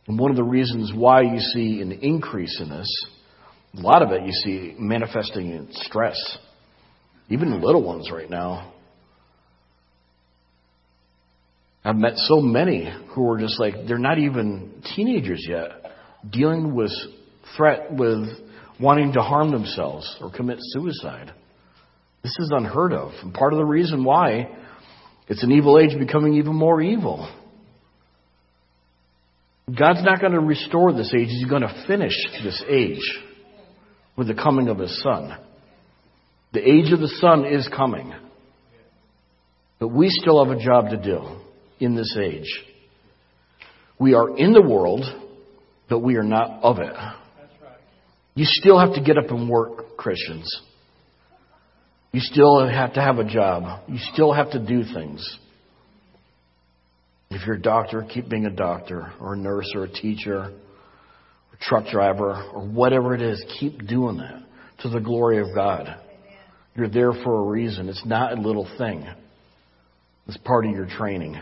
And 0.07 0.17
one 0.17 0.31
of 0.31 0.37
the 0.37 0.43
reasons 0.43 0.91
why 0.95 1.21
you 1.21 1.39
see 1.39 1.81
an 1.81 1.91
increase 1.91 2.59
in 2.61 2.69
this, 2.69 3.05
a 3.77 3.81
lot 3.81 4.01
of 4.01 4.11
it 4.11 4.23
you 4.23 4.31
see 4.31 4.75
manifesting 4.79 5.51
in 5.51 5.67
stress. 5.71 6.37
Even 7.29 7.61
little 7.61 7.83
ones 7.83 8.09
right 8.11 8.29
now. 8.29 8.73
I've 11.83 11.97
met 11.97 12.17
so 12.17 12.41
many 12.41 12.91
who 13.13 13.29
are 13.29 13.37
just 13.37 13.59
like, 13.59 13.73
they're 13.87 13.97
not 13.97 14.17
even 14.17 14.81
teenagers 14.95 15.45
yet, 15.47 15.71
dealing 16.29 16.73
with 16.73 16.91
threat 17.55 17.93
with 17.93 18.27
wanting 18.79 19.13
to 19.13 19.21
harm 19.21 19.51
themselves 19.51 20.17
or 20.21 20.31
commit 20.31 20.57
suicide. 20.59 21.33
This 22.23 22.35
is 22.39 22.51
unheard 22.53 22.93
of. 22.93 23.11
And 23.21 23.33
part 23.33 23.53
of 23.53 23.57
the 23.57 23.65
reason 23.65 24.03
why 24.03 24.55
it's 25.27 25.43
an 25.43 25.51
evil 25.51 25.79
age 25.79 25.97
becoming 25.97 26.35
even 26.35 26.55
more 26.55 26.81
evil. 26.81 27.33
God's 29.67 30.03
not 30.03 30.21
going 30.21 30.31
to 30.31 30.39
restore 30.39 30.93
this 30.93 31.13
age. 31.13 31.27
He's 31.27 31.49
going 31.49 31.61
to 31.61 31.83
finish 31.87 32.13
this 32.43 32.63
age 32.69 33.19
with 34.15 34.27
the 34.27 34.33
coming 34.33 34.69
of 34.69 34.79
His 34.79 35.01
Son. 35.03 35.37
The 36.53 36.61
age 36.61 36.93
of 36.93 36.99
the 36.99 37.13
Son 37.19 37.45
is 37.45 37.67
coming. 37.75 38.13
But 39.79 39.89
we 39.89 40.09
still 40.09 40.43
have 40.43 40.55
a 40.55 40.63
job 40.63 40.89
to 40.89 40.97
do 40.97 41.39
in 41.79 41.95
this 41.95 42.17
age. 42.17 42.47
We 43.99 44.13
are 44.13 44.37
in 44.37 44.53
the 44.53 44.61
world, 44.61 45.03
but 45.89 45.99
we 45.99 46.15
are 46.15 46.23
not 46.23 46.63
of 46.63 46.79
it. 46.79 46.95
You 48.35 48.45
still 48.45 48.79
have 48.79 48.93
to 48.93 49.01
get 49.01 49.17
up 49.17 49.31
and 49.31 49.49
work, 49.49 49.97
Christians. 49.97 50.49
You 52.13 52.21
still 52.21 52.65
have 52.65 52.93
to 52.93 53.01
have 53.01 53.17
a 53.17 53.25
job. 53.25 53.81
You 53.87 53.97
still 54.13 54.31
have 54.31 54.51
to 54.51 54.59
do 54.59 54.83
things. 54.83 55.37
If 57.29 57.45
you're 57.45 57.57
a 57.57 57.61
doctor, 57.61 58.05
keep 58.07 58.29
being 58.29 58.45
a 58.45 58.51
doctor, 58.51 59.11
or 59.19 59.33
a 59.33 59.37
nurse, 59.37 59.69
or 59.75 59.83
a 59.83 59.89
teacher, 59.89 60.37
or 60.37 60.45
a 60.49 61.57
truck 61.61 61.87
driver, 61.91 62.49
or 62.53 62.65
whatever 62.67 63.13
it 63.13 63.21
is, 63.21 63.43
keep 63.59 63.85
doing 63.85 64.17
that 64.17 64.43
to 64.79 64.89
the 64.89 64.99
glory 64.99 65.39
of 65.39 65.47
God. 65.53 65.99
You're 66.75 66.89
there 66.89 67.11
for 67.11 67.39
a 67.39 67.43
reason. 67.43 67.89
It's 67.89 68.05
not 68.05 68.37
a 68.37 68.41
little 68.41 68.67
thing. 68.77 69.05
It's 70.27 70.37
part 70.37 70.65
of 70.65 70.71
your 70.71 70.85
training. 70.85 71.41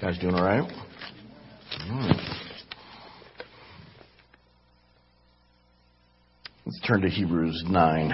Guys 0.00 0.18
doing 0.18 0.34
all 0.34 0.44
right? 0.44 0.70
Turn 6.88 7.02
to 7.02 7.08
Hebrews 7.10 7.64
9. 7.68 8.12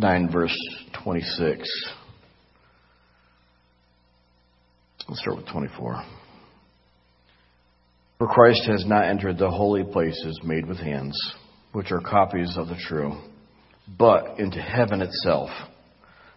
Nine 0.00 0.32
verse 0.32 0.56
twenty 0.92 1.20
six. 1.20 1.68
Let's 5.10 5.22
start 5.22 5.38
with 5.38 5.48
24. 5.48 6.04
For 8.18 8.28
Christ 8.28 8.62
has 8.66 8.86
not 8.86 9.06
entered 9.06 9.38
the 9.38 9.50
holy 9.50 9.82
places 9.82 10.38
made 10.44 10.66
with 10.68 10.78
hands, 10.78 11.18
which 11.72 11.90
are 11.90 12.00
copies 12.00 12.56
of 12.56 12.68
the 12.68 12.76
true, 12.76 13.20
but 13.98 14.38
into 14.38 14.62
heaven 14.62 15.02
itself, 15.02 15.50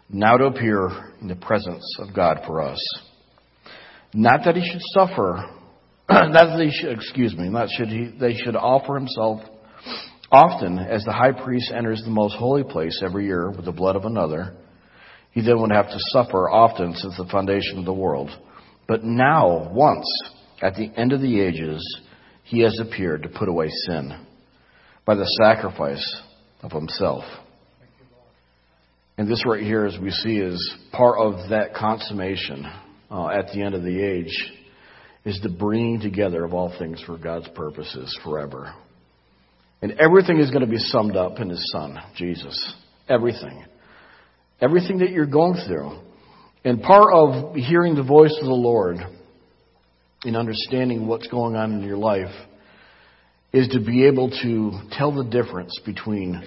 now 0.09 0.37
to 0.37 0.45
appear 0.45 0.89
in 1.21 1.27
the 1.27 1.35
presence 1.35 1.85
of 1.99 2.15
God 2.15 2.39
for 2.47 2.63
us. 2.63 2.79
Not 4.11 4.39
that 4.45 4.55
he 4.55 4.67
should 4.67 4.81
suffer, 4.95 5.45
not 6.09 6.33
that 6.33 6.59
he 6.59 6.71
should, 6.71 6.93
excuse 6.93 7.35
me, 7.37 7.49
not 7.49 7.69
should 7.69 7.89
he, 7.89 8.09
they 8.19 8.33
should 8.33 8.55
offer 8.55 8.95
himself 8.95 9.41
often 10.31 10.79
as 10.79 11.03
the 11.03 11.13
high 11.13 11.43
priest 11.43 11.71
enters 11.71 12.01
the 12.03 12.09
most 12.09 12.35
holy 12.37 12.63
place 12.63 13.03
every 13.05 13.27
year 13.27 13.51
with 13.51 13.65
the 13.65 13.71
blood 13.71 13.95
of 13.95 14.05
another. 14.05 14.55
He 15.29 15.41
then 15.41 15.61
would 15.61 15.71
have 15.71 15.89
to 15.89 15.99
suffer 16.11 16.49
often 16.49 16.95
since 16.95 17.15
the 17.17 17.25
foundation 17.25 17.77
of 17.77 17.85
the 17.85 17.93
world. 17.93 18.31
But 18.87 19.03
now, 19.03 19.71
once, 19.73 20.07
at 20.61 20.75
the 20.75 20.91
end 20.95 21.13
of 21.13 21.21
the 21.21 21.39
ages, 21.39 22.01
he 22.43 22.61
has 22.61 22.79
appeared 22.79 23.23
to 23.23 23.29
put 23.29 23.49
away 23.49 23.69
sin 23.87 24.25
by 25.05 25.15
the 25.15 25.25
sacrifice 25.41 26.21
of 26.61 26.71
himself. 26.71 27.23
And 29.17 29.27
this 29.27 29.43
right 29.45 29.61
here, 29.63 29.85
as 29.85 29.97
we 30.01 30.09
see, 30.09 30.37
is 30.37 30.75
part 30.91 31.19
of 31.19 31.49
that 31.49 31.75
consummation 31.75 32.65
uh, 33.11 33.27
at 33.27 33.47
the 33.53 33.61
end 33.61 33.75
of 33.75 33.83
the 33.83 34.01
age, 34.01 34.51
is 35.23 35.39
the 35.41 35.49
bringing 35.49 35.99
together 35.99 36.43
of 36.43 36.53
all 36.53 36.73
things 36.77 37.01
for 37.05 37.17
God's 37.17 37.47
purposes 37.49 38.17
forever. 38.23 38.73
And 39.81 39.93
everything 39.99 40.39
is 40.39 40.49
going 40.49 40.65
to 40.65 40.71
be 40.71 40.77
summed 40.77 41.15
up 41.15 41.39
in 41.39 41.49
His 41.49 41.71
Son, 41.71 41.97
Jesus. 42.15 42.73
Everything. 43.07 43.65
Everything 44.61 44.99
that 44.99 45.11
you're 45.11 45.25
going 45.25 45.59
through 45.67 45.99
and 46.63 46.81
part 46.81 47.13
of 47.13 47.55
hearing 47.55 47.95
the 47.95 48.03
voice 48.03 48.35
of 48.39 48.45
the 48.45 48.53
Lord 48.53 48.97
and 50.23 50.37
understanding 50.37 51.07
what's 51.07 51.27
going 51.27 51.55
on 51.55 51.73
in 51.73 51.83
your 51.83 51.97
life 51.97 52.33
is 53.51 53.67
to 53.69 53.79
be 53.79 54.05
able 54.07 54.29
to 54.29 54.71
tell 54.91 55.13
the 55.13 55.23
difference 55.23 55.79
between 55.85 56.41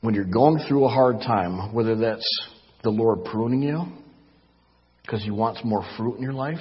when 0.00 0.14
you're 0.14 0.24
going 0.24 0.58
through 0.68 0.84
a 0.84 0.88
hard 0.88 1.20
time, 1.20 1.72
whether 1.72 1.96
that's 1.96 2.48
the 2.82 2.90
Lord 2.90 3.24
pruning 3.24 3.62
you 3.62 3.84
because 5.02 5.22
He 5.22 5.30
wants 5.30 5.60
more 5.64 5.84
fruit 5.96 6.16
in 6.16 6.22
your 6.22 6.34
life. 6.34 6.58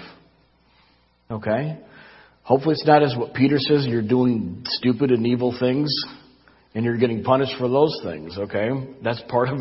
Okay? 1.29 1.77
Hopefully, 2.43 2.73
it's 2.73 2.85
not 2.85 3.03
as 3.03 3.13
what 3.17 3.33
Peter 3.33 3.57
says 3.59 3.85
you're 3.85 4.07
doing 4.07 4.63
stupid 4.65 5.11
and 5.11 5.27
evil 5.27 5.55
things 5.59 5.93
and 6.73 6.85
you're 6.85 6.97
getting 6.97 7.23
punished 7.23 7.53
for 7.59 7.67
those 7.67 7.99
things. 8.03 8.37
Okay? 8.37 8.69
That's 9.03 9.21
part 9.27 9.49
of 9.49 9.57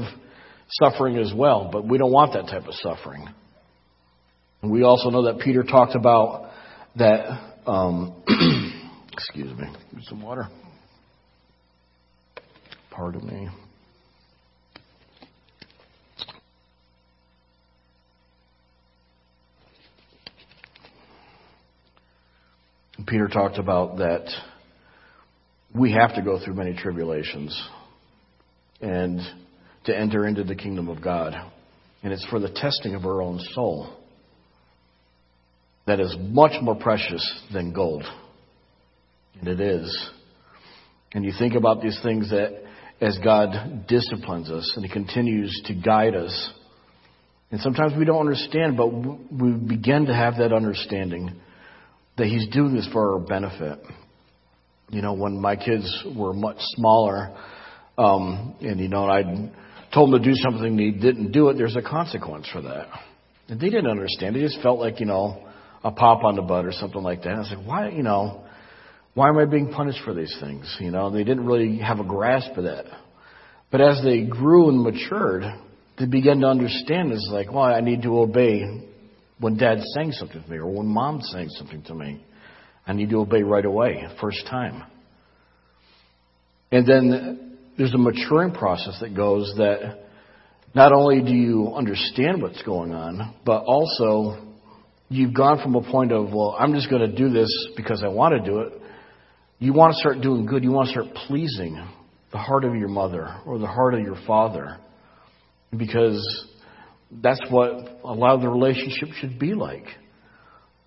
suffering 0.68 1.16
as 1.16 1.33
well, 1.35 1.68
but 1.72 1.87
we 1.87 1.98
don't 1.98 2.12
want 2.12 2.33
that 2.33 2.46
type 2.46 2.66
of 2.66 2.74
suffering. 2.74 3.29
And 4.62 4.70
we 4.70 4.83
also 4.83 5.11
know 5.11 5.24
that 5.24 5.38
Peter 5.40 5.62
talked 5.62 5.94
about 5.94 6.50
that. 6.96 7.55
Um, 7.66 8.22
excuse 9.12 9.57
me, 9.59 9.66
some 10.02 10.22
water. 10.22 10.48
Pardon 12.90 13.26
me. 13.26 13.48
Peter 23.07 23.29
talked 23.29 23.59
about 23.59 23.98
that 23.98 24.29
we 25.74 25.92
have 25.92 26.14
to 26.14 26.22
go 26.22 26.42
through 26.42 26.55
many 26.55 26.74
tribulations. 26.74 27.68
And 28.81 29.20
to 29.87 29.96
enter 29.96 30.27
into 30.27 30.44
the 30.44 30.55
kingdom 30.55 30.88
of 30.88 31.03
God. 31.03 31.35
And 32.03 32.12
it's 32.12 32.27
for 32.27 32.38
the 32.38 32.51
testing 32.51 32.94
of 32.94 33.05
our 33.05 33.22
own 33.22 33.40
soul 33.53 33.96
that 35.87 36.01
is 36.01 36.14
much 36.18 36.61
more 36.62 36.75
precious 36.75 37.42
than 37.53 37.72
gold. 37.72 38.05
And 39.40 39.49
it 39.49 39.61
is. 39.61 40.11
And 41.12 41.25
you 41.25 41.33
think 41.38 41.55
about 41.55 41.81
these 41.81 41.99
things 42.03 42.31
that 42.31 42.62
as 43.01 43.18
God 43.22 43.87
disciplines 43.87 44.51
us 44.51 44.72
and 44.77 44.85
He 44.85 44.92
continues 44.92 45.62
to 45.66 45.75
guide 45.75 46.14
us, 46.14 46.53
and 47.51 47.61
sometimes 47.61 47.92
we 47.96 48.05
don't 48.05 48.20
understand, 48.20 48.77
but 48.77 48.88
we 48.88 49.53
begin 49.53 50.07
to 50.07 50.14
have 50.14 50.38
that 50.38 50.53
understanding 50.53 51.40
that 52.18 52.27
He's 52.27 52.49
doing 52.49 52.75
this 52.75 52.88
for 52.92 53.14
our 53.14 53.20
benefit. 53.20 53.79
You 54.90 55.03
know, 55.03 55.14
when 55.14 55.40
my 55.40 55.57
kids 55.57 56.05
were 56.16 56.33
much 56.33 56.59
smaller, 56.59 57.37
um, 57.99 58.57
and 58.61 58.81
you 58.81 58.88
know, 58.88 59.07
I'd 59.07 59.53
told 59.92 60.12
them 60.12 60.22
to 60.22 60.31
do 60.31 60.37
something 60.37 60.79
he 60.79 60.90
didn't 60.90 61.33
do 61.33 61.49
it, 61.49 61.55
there's 61.55 61.77
a 61.77 61.83
consequence 61.83 62.49
for 62.53 62.62
that. 62.62 62.88
And 63.49 63.61
they 63.61 63.70
didn't 63.70 63.90
understand. 63.90 64.37
They 64.37 64.40
just 64.40 64.61
felt 64.62 64.79
like, 64.81 65.01
you 65.01 65.07
know, 65.07 65.46
a 65.85 65.90
pop 65.90 66.25
on 66.25 66.37
the 66.37 66.42
butt 66.42 66.64
or 66.64 66.72
something 66.72 67.03
like 67.03 67.22
that. 67.22 67.29
And 67.29 67.37
I 67.37 67.40
was 67.40 67.55
like, 67.57 67.66
why, 67.66 67.88
you 67.90 68.03
know, 68.03 68.44
why 69.14 69.29
am 69.29 69.38
I 69.38 69.44
being 69.44 69.72
punished 69.72 70.01
for 70.05 70.12
these 70.12 70.37
things? 70.40 70.77
You 70.81 70.90
know, 70.90 71.11
they 71.11 71.25
didn't 71.25 71.46
really 71.46 71.79
have 71.79 72.01
a 72.01 72.05
grasp 72.05 72.57
of 72.57 72.64
that. 72.64 72.85
But 73.70 73.81
as 73.81 74.03
they 74.03 74.25
grew 74.25 74.68
and 74.68 74.83
matured, 74.83 75.44
they 75.99 76.07
began 76.07 76.40
to 76.40 76.46
understand 76.49 77.12
it's 77.12 77.29
like, 77.33 77.53
well, 77.53 77.64
I 77.64 77.81
need 77.81 78.03
to 78.03 78.18
obey 78.18 78.62
when 79.38 79.57
dad's 79.57 79.85
saying 79.94 80.12
something 80.12 80.42
to 80.42 80.51
me 80.51 80.59
or 80.59 80.66
when 80.66 80.87
mom's 80.87 81.29
saying 81.33 81.49
something 81.51 81.83
to 81.85 81.94
me. 81.94 82.25
I 82.87 82.92
need 82.92 83.11
to 83.11 83.20
obey 83.20 83.42
right 83.42 83.64
away, 83.64 84.07
first 84.20 84.46
time. 84.49 84.85
And 86.70 86.87
then 86.87 87.46
there's 87.77 87.95
a 87.95 87.99
maturing 87.99 88.53
process 88.53 88.99
that 89.01 89.15
goes 89.15 89.53
that 89.57 90.05
not 90.75 90.93
only 90.93 91.23
do 91.23 91.35
you 91.35 91.75
understand 91.75 92.43
what's 92.43 92.62
going 92.62 92.93
on, 92.93 93.35
but 93.45 93.65
also 93.67 94.55
you've 95.09 95.35
gone 95.35 95.61
from 95.62 95.75
a 95.75 95.83
point 95.91 96.12
of, 96.12 96.33
well, 96.33 96.57
I'm 96.59 96.75
just 96.75 96.91
going 96.91 97.03
to 97.03 97.15
do 97.17 97.31
this 97.31 97.51
because 97.77 98.03
I 98.03 98.09
want 98.09 98.35
to 98.35 98.51
do 98.51 98.61
it. 98.61 98.73
You 99.59 99.73
want 99.73 99.95
to 99.95 99.99
start 99.99 100.21
doing 100.21 100.47
good. 100.47 100.65
You 100.65 100.73
want 100.73 100.89
to 100.89 100.93
start 100.93 101.15
pleasing 101.27 101.83
the 102.33 102.39
heart 102.39 102.65
of 102.65 102.75
your 102.75 102.89
mother 102.89 103.37
or 103.47 103.59
the 103.59 103.67
heart 103.67 103.95
of 103.95 104.01
your 104.01 104.19
father 104.27 104.79
because 105.77 106.47
that's 107.11 107.41
what 107.51 108.01
a 108.05 108.12
lot 108.12 108.35
of 108.35 108.41
the 108.41 108.49
relationship 108.49 109.09
should 109.21 109.39
be 109.39 109.55
like. 109.55 109.87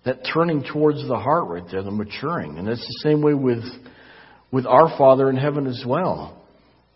That 0.04 0.20
turning 0.32 0.64
towards 0.64 1.06
the 1.06 1.18
heart 1.18 1.48
right 1.48 1.64
there, 1.70 1.82
the 1.82 1.90
maturing. 1.90 2.58
And 2.58 2.68
it's 2.68 2.80
the 2.80 3.00
same 3.02 3.22
way 3.22 3.34
with, 3.34 3.64
with 4.50 4.66
our 4.66 4.96
Father 4.96 5.28
in 5.28 5.36
heaven 5.36 5.66
as 5.66 5.82
well. 5.86 6.39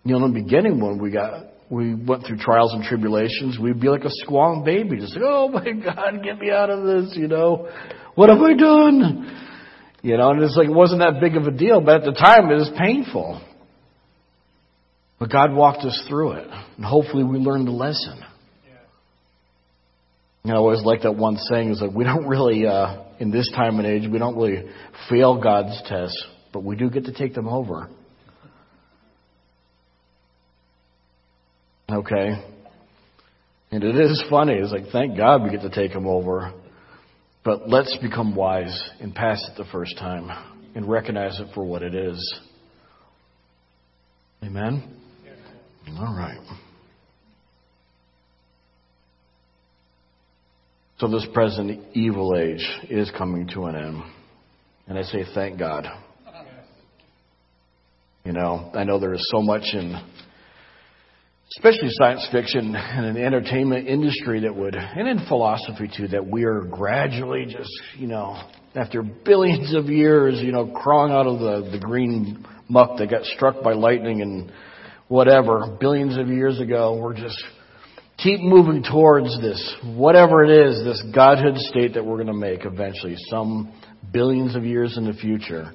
You 0.04 0.12
know, 0.12 0.24
in 0.24 0.34
the 0.34 0.40
beginning 0.40 0.80
when 0.80 0.98
we 0.98 1.10
got 1.10 1.46
we 1.70 1.94
went 1.94 2.26
through 2.26 2.36
trials 2.36 2.74
and 2.74 2.84
tribulations, 2.84 3.58
we'd 3.58 3.80
be 3.80 3.88
like 3.88 4.04
a 4.04 4.10
squawking 4.10 4.64
baby, 4.64 4.98
just 4.98 5.14
like, 5.14 5.24
oh 5.26 5.48
my 5.48 5.72
God, 5.72 6.22
get 6.22 6.38
me 6.38 6.50
out 6.50 6.70
of 6.70 6.84
this, 6.84 7.16
you 7.16 7.26
know. 7.26 7.68
What 8.14 8.28
have 8.28 8.38
I 8.38 8.54
done? 8.54 9.40
You 10.02 10.18
know, 10.18 10.30
and 10.30 10.42
it's 10.42 10.56
like 10.56 10.68
it 10.68 10.74
wasn't 10.74 11.00
that 11.00 11.20
big 11.20 11.36
of 11.36 11.44
a 11.44 11.50
deal, 11.50 11.80
but 11.80 12.02
at 12.02 12.04
the 12.04 12.12
time 12.12 12.50
it 12.50 12.54
was 12.54 12.70
painful. 12.78 13.40
But 15.18 15.30
God 15.30 15.54
walked 15.54 15.84
us 15.84 16.04
through 16.08 16.32
it. 16.32 16.48
And 16.76 16.84
hopefully 16.84 17.24
we 17.24 17.38
learned 17.38 17.66
the 17.66 17.72
lesson. 17.72 18.22
You 20.42 20.50
know, 20.50 20.56
I 20.56 20.58
always 20.58 20.82
like 20.82 21.02
that 21.02 21.16
one 21.16 21.38
saying 21.38 21.70
is 21.70 21.80
like 21.80 21.92
we 21.92 22.04
don't 22.04 22.28
really 22.28 22.66
uh 22.66 23.04
in 23.18 23.30
this 23.30 23.50
time 23.56 23.78
and 23.78 23.86
age 23.86 24.10
we 24.10 24.18
don't 24.18 24.36
really 24.36 24.68
fail 25.08 25.40
God's 25.40 25.80
tests, 25.88 26.22
but 26.52 26.62
we 26.62 26.76
do 26.76 26.90
get 26.90 27.06
to 27.06 27.12
take 27.12 27.34
them 27.34 27.48
over. 27.48 27.88
Okay? 31.90 32.44
And 33.70 33.82
it 33.82 33.96
is 33.96 34.24
funny. 34.30 34.54
It's 34.54 34.72
like, 34.72 34.92
thank 34.92 35.16
God 35.16 35.42
we 35.42 35.50
get 35.50 35.62
to 35.62 35.70
take 35.70 35.92
them 35.92 36.06
over. 36.06 36.52
But 37.44 37.68
let's 37.68 37.96
become 38.00 38.34
wise 38.34 38.82
and 39.00 39.14
pass 39.14 39.44
it 39.50 39.56
the 39.58 39.68
first 39.70 39.98
time 39.98 40.30
and 40.74 40.88
recognize 40.88 41.38
it 41.40 41.48
for 41.54 41.64
what 41.64 41.82
it 41.82 41.94
is. 41.94 42.40
Amen? 44.42 44.96
All 45.98 46.14
right. 46.16 46.38
So, 50.98 51.08
this 51.08 51.26
present 51.34 51.80
evil 51.94 52.34
age 52.38 52.66
is 52.88 53.10
coming 53.16 53.48
to 53.48 53.64
an 53.64 53.74
end. 53.74 54.02
And 54.86 54.98
I 54.98 55.02
say, 55.02 55.24
thank 55.34 55.58
God. 55.58 55.86
You 58.24 58.32
know, 58.32 58.70
I 58.72 58.84
know 58.84 58.98
there 58.98 59.12
is 59.12 59.28
so 59.30 59.42
much 59.42 59.64
in 59.74 60.00
especially 61.56 61.88
science 61.90 62.26
fiction 62.32 62.74
and 62.74 63.06
in 63.06 63.14
the 63.14 63.24
entertainment 63.24 63.86
industry 63.86 64.40
that 64.40 64.54
would, 64.54 64.74
and 64.74 65.08
in 65.08 65.24
philosophy 65.26 65.88
too, 65.96 66.08
that 66.08 66.26
we 66.26 66.44
are 66.44 66.62
gradually 66.62 67.46
just, 67.46 67.70
you 67.96 68.08
know, 68.08 68.36
after 68.74 69.02
billions 69.02 69.72
of 69.74 69.86
years, 69.86 70.40
you 70.40 70.50
know, 70.50 70.66
crawling 70.66 71.12
out 71.12 71.26
of 71.26 71.38
the, 71.38 71.70
the 71.70 71.78
green 71.78 72.44
muck 72.68 72.98
that 72.98 73.08
got 73.08 73.24
struck 73.24 73.62
by 73.62 73.72
lightning 73.72 74.20
and 74.20 74.50
whatever, 75.06 75.76
billions 75.78 76.18
of 76.18 76.26
years 76.26 76.58
ago, 76.60 76.98
we're 77.00 77.14
just 77.14 77.40
keep 78.18 78.40
moving 78.40 78.82
towards 78.82 79.40
this, 79.40 79.76
whatever 79.84 80.44
it 80.44 80.50
is, 80.50 80.82
this 80.82 81.02
godhood 81.14 81.56
state 81.58 81.94
that 81.94 82.04
we're 82.04 82.16
going 82.16 82.26
to 82.26 82.32
make 82.32 82.64
eventually, 82.64 83.14
some 83.28 83.72
billions 84.12 84.56
of 84.56 84.64
years 84.64 84.96
in 84.96 85.04
the 85.04 85.12
future. 85.12 85.72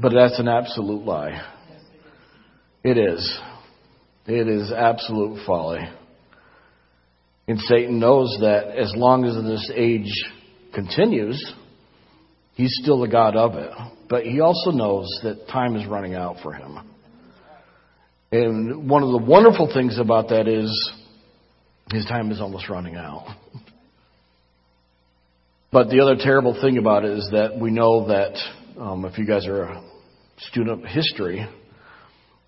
But 0.00 0.12
that's 0.14 0.38
an 0.38 0.48
absolute 0.48 1.04
lie. 1.04 1.42
It 2.84 2.96
is. 2.96 3.38
It 4.28 4.46
is 4.46 4.70
absolute 4.70 5.46
folly. 5.46 5.88
And 7.48 7.58
Satan 7.60 7.98
knows 7.98 8.36
that 8.42 8.76
as 8.76 8.92
long 8.94 9.24
as 9.24 9.34
this 9.42 9.72
age 9.74 10.12
continues, 10.74 11.54
he's 12.52 12.76
still 12.82 13.00
the 13.00 13.08
God 13.08 13.36
of 13.36 13.54
it. 13.54 13.70
But 14.10 14.24
he 14.24 14.40
also 14.40 14.70
knows 14.70 15.08
that 15.22 15.48
time 15.48 15.76
is 15.76 15.86
running 15.86 16.14
out 16.14 16.36
for 16.42 16.52
him. 16.52 16.78
And 18.30 18.90
one 18.90 19.02
of 19.02 19.12
the 19.12 19.26
wonderful 19.26 19.70
things 19.72 19.98
about 19.98 20.28
that 20.28 20.46
is 20.46 20.92
his 21.90 22.04
time 22.04 22.30
is 22.30 22.38
almost 22.38 22.68
running 22.68 22.96
out. 22.96 23.34
But 25.72 25.88
the 25.88 26.00
other 26.00 26.16
terrible 26.16 26.60
thing 26.60 26.76
about 26.76 27.06
it 27.06 27.16
is 27.16 27.30
that 27.32 27.58
we 27.58 27.70
know 27.70 28.08
that 28.08 28.38
um, 28.78 29.06
if 29.06 29.16
you 29.16 29.26
guys 29.26 29.46
are 29.46 29.62
a 29.62 29.82
student 30.36 30.84
of 30.84 30.90
history, 30.90 31.48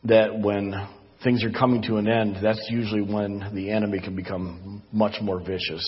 that 0.05 0.39
when 0.39 0.75
things 1.23 1.45
are 1.45 1.51
coming 1.51 1.83
to 1.83 1.97
an 1.97 2.09
end, 2.09 2.39
that's 2.43 2.67
usually 2.71 3.03
when 3.03 3.51
the 3.55 3.71
enemy 3.71 4.01
can 4.01 4.17
become 4.17 4.83
much 4.93 5.21
more 5.21 5.41
vicious 5.41 5.85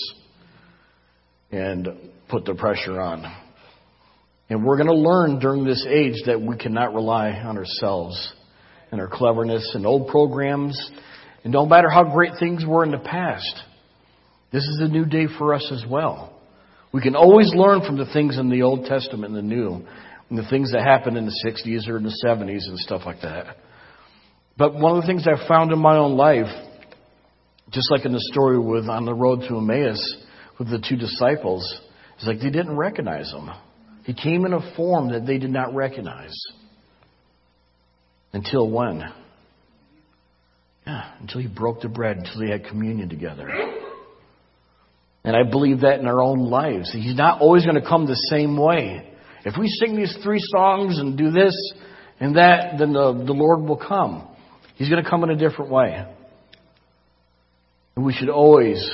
and 1.51 1.87
put 2.29 2.45
the 2.45 2.55
pressure 2.55 2.99
on. 2.99 3.25
And 4.49 4.63
we're 4.63 4.77
going 4.77 4.89
to 4.89 4.95
learn 4.95 5.39
during 5.39 5.63
this 5.63 5.85
age 5.89 6.23
that 6.25 6.41
we 6.41 6.57
cannot 6.57 6.93
rely 6.93 7.29
on 7.31 7.57
ourselves 7.57 8.33
and 8.91 9.01
our 9.01 9.07
cleverness 9.07 9.71
and 9.73 9.85
old 9.85 10.09
programs. 10.09 10.79
And 11.43 11.51
no 11.51 11.65
matter 11.65 11.89
how 11.89 12.03
great 12.03 12.33
things 12.39 12.63
were 12.65 12.83
in 12.83 12.91
the 12.91 12.99
past, 12.99 13.55
this 14.51 14.63
is 14.63 14.81
a 14.81 14.87
new 14.87 15.05
day 15.05 15.25
for 15.39 15.53
us 15.53 15.67
as 15.71 15.83
well. 15.89 16.39
We 16.91 17.01
can 17.01 17.15
always 17.15 17.51
learn 17.55 17.81
from 17.81 17.97
the 17.97 18.05
things 18.13 18.37
in 18.37 18.51
the 18.51 18.61
Old 18.61 18.85
Testament 18.85 19.35
and 19.35 19.35
the 19.35 19.55
New, 19.55 19.83
and 20.29 20.37
the 20.37 20.47
things 20.47 20.71
that 20.73 20.83
happened 20.83 21.17
in 21.17 21.25
the 21.25 21.41
60s 21.43 21.87
or 21.89 21.97
in 21.97 22.03
the 22.03 22.15
70s 22.23 22.67
and 22.67 22.77
stuff 22.77 23.01
like 23.05 23.21
that. 23.21 23.57
But 24.57 24.75
one 24.75 24.95
of 24.95 25.01
the 25.01 25.07
things 25.07 25.27
I've 25.27 25.47
found 25.47 25.71
in 25.71 25.79
my 25.79 25.97
own 25.97 26.15
life, 26.15 26.51
just 27.71 27.89
like 27.91 28.05
in 28.05 28.13
the 28.13 28.29
story 28.31 28.59
with 28.59 28.87
on 28.87 29.05
the 29.05 29.13
road 29.13 29.41
to 29.47 29.57
Emmaus 29.57 30.17
with 30.59 30.69
the 30.69 30.83
two 30.87 30.95
disciples, 30.95 31.63
is 32.19 32.27
like 32.27 32.39
they 32.39 32.51
didn't 32.51 32.77
recognize 32.77 33.31
him. 33.31 33.49
He 34.03 34.13
came 34.13 34.45
in 34.45 34.53
a 34.53 34.75
form 34.75 35.11
that 35.11 35.25
they 35.25 35.37
did 35.37 35.49
not 35.49 35.73
recognize. 35.73 36.35
Until 38.31 38.69
when? 38.69 39.03
Yeah, 40.85 41.13
until 41.19 41.41
he 41.41 41.47
broke 41.47 41.81
the 41.81 41.87
bread, 41.87 42.17
until 42.17 42.41
they 42.41 42.51
had 42.51 42.65
communion 42.65 43.09
together. 43.09 43.49
And 45.23 45.35
I 45.35 45.49
believe 45.49 45.81
that 45.81 45.99
in 45.99 46.07
our 46.07 46.21
own 46.21 46.49
lives. 46.49 46.91
He's 46.91 47.15
not 47.15 47.39
always 47.39 47.63
going 47.63 47.81
to 47.81 47.87
come 47.87 48.05
the 48.05 48.15
same 48.15 48.57
way. 48.57 49.09
If 49.45 49.55
we 49.57 49.67
sing 49.67 49.95
these 49.95 50.15
three 50.21 50.41
songs 50.41 50.99
and 50.99 51.17
do 51.17 51.31
this 51.31 51.55
and 52.19 52.35
that, 52.35 52.77
then 52.77 52.93
the, 52.93 53.23
the 53.25 53.33
Lord 53.33 53.61
will 53.61 53.77
come. 53.77 54.27
He's 54.75 54.89
going 54.89 55.03
to 55.03 55.09
come 55.09 55.23
in 55.23 55.29
a 55.29 55.35
different 55.35 55.71
way. 55.71 56.05
And 57.95 58.05
we 58.05 58.13
should 58.13 58.29
always 58.29 58.89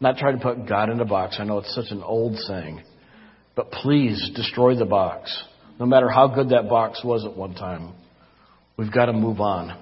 not 0.00 0.16
try 0.16 0.32
to 0.32 0.38
put 0.38 0.66
God 0.66 0.90
in 0.90 1.00
a 1.00 1.04
box. 1.04 1.36
I 1.38 1.44
know 1.44 1.58
it's 1.58 1.74
such 1.74 1.90
an 1.90 2.02
old 2.02 2.36
saying. 2.36 2.82
But 3.54 3.70
please 3.70 4.30
destroy 4.34 4.76
the 4.76 4.86
box. 4.86 5.36
No 5.78 5.86
matter 5.86 6.08
how 6.08 6.28
good 6.28 6.50
that 6.50 6.68
box 6.68 7.02
was 7.04 7.24
at 7.24 7.36
one 7.36 7.54
time. 7.54 7.92
We've 8.76 8.92
got 8.92 9.06
to 9.06 9.12
move 9.12 9.40
on. 9.40 9.78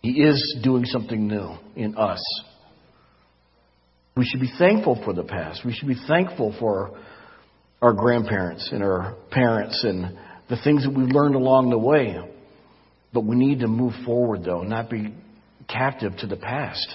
He 0.00 0.22
is 0.22 0.58
doing 0.62 0.84
something 0.84 1.28
new 1.28 1.56
in 1.76 1.96
us. 1.96 2.22
We 4.16 4.24
should 4.24 4.40
be 4.40 4.52
thankful 4.58 5.00
for 5.04 5.12
the 5.12 5.24
past. 5.24 5.64
We 5.64 5.72
should 5.72 5.88
be 5.88 5.96
thankful 6.06 6.54
for 6.58 6.98
our 7.80 7.92
grandparents 7.92 8.68
and 8.72 8.82
our 8.82 9.16
parents 9.30 9.82
and 9.82 10.16
the 10.48 10.56
things 10.62 10.84
that 10.84 10.94
we've 10.94 11.08
learned 11.08 11.34
along 11.34 11.70
the 11.70 11.78
way. 11.78 12.18
But 13.14 13.24
we 13.24 13.36
need 13.36 13.60
to 13.60 13.68
move 13.68 13.92
forward, 14.04 14.42
though, 14.44 14.62
not 14.62 14.90
be 14.90 15.14
captive 15.68 16.16
to 16.18 16.26
the 16.26 16.36
past. 16.36 16.86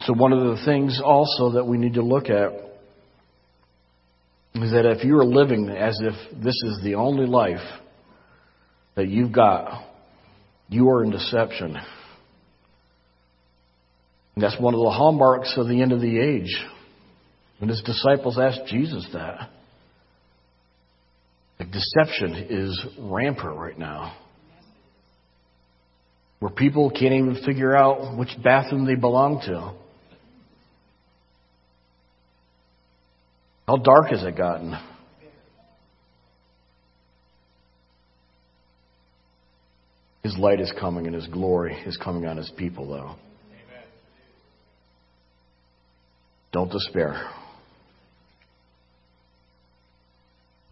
So, 0.00 0.12
one 0.12 0.32
of 0.32 0.40
the 0.40 0.64
things 0.64 1.00
also 1.02 1.52
that 1.52 1.64
we 1.64 1.78
need 1.78 1.94
to 1.94 2.02
look 2.02 2.28
at 2.28 2.52
is 4.54 4.72
that 4.72 4.84
if 4.84 5.04
you 5.04 5.16
are 5.18 5.24
living 5.24 5.68
as 5.68 5.96
if 6.02 6.14
this 6.42 6.60
is 6.64 6.80
the 6.82 6.96
only 6.96 7.26
life 7.26 7.64
that 8.96 9.06
you've 9.06 9.32
got, 9.32 9.86
you 10.68 10.88
are 10.88 11.04
in 11.04 11.10
deception. 11.10 11.76
And 14.34 14.42
that's 14.42 14.60
one 14.60 14.74
of 14.74 14.80
the 14.80 14.90
hallmarks 14.90 15.54
of 15.56 15.68
the 15.68 15.80
end 15.80 15.92
of 15.92 16.00
the 16.00 16.18
age. 16.18 16.52
When 17.60 17.68
his 17.68 17.82
disciples 17.82 18.36
asked 18.36 18.66
Jesus 18.66 19.06
that. 19.12 19.48
Deception 21.70 22.46
is 22.50 22.86
rampant 22.98 23.56
right 23.56 23.78
now. 23.78 24.16
Where 26.40 26.50
people 26.50 26.90
can't 26.90 27.12
even 27.12 27.42
figure 27.44 27.76
out 27.76 28.16
which 28.16 28.30
bathroom 28.42 28.84
they 28.84 28.96
belong 28.96 29.40
to. 29.46 29.74
How 33.68 33.76
dark 33.76 34.10
has 34.10 34.24
it 34.24 34.36
gotten? 34.36 34.76
His 40.22 40.36
light 40.36 40.60
is 40.60 40.72
coming 40.80 41.06
and 41.06 41.14
His 41.14 41.26
glory 41.26 41.76
is 41.86 41.96
coming 41.96 42.26
on 42.26 42.36
His 42.36 42.50
people, 42.56 42.88
though. 42.88 43.14
Don't 46.52 46.70
despair. 46.70 47.30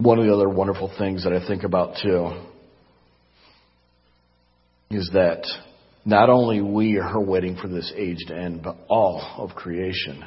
One 0.00 0.18
of 0.18 0.24
the 0.24 0.32
other 0.32 0.48
wonderful 0.48 0.90
things 0.96 1.24
that 1.24 1.34
I 1.34 1.46
think 1.46 1.62
about 1.62 1.96
too 2.02 2.30
is 4.90 5.10
that 5.12 5.46
not 6.06 6.30
only 6.30 6.62
we 6.62 6.98
are 6.98 7.20
waiting 7.20 7.56
for 7.60 7.68
this 7.68 7.92
age 7.94 8.16
to 8.28 8.34
end, 8.34 8.62
but 8.62 8.78
all 8.88 9.22
of 9.36 9.54
creation 9.54 10.24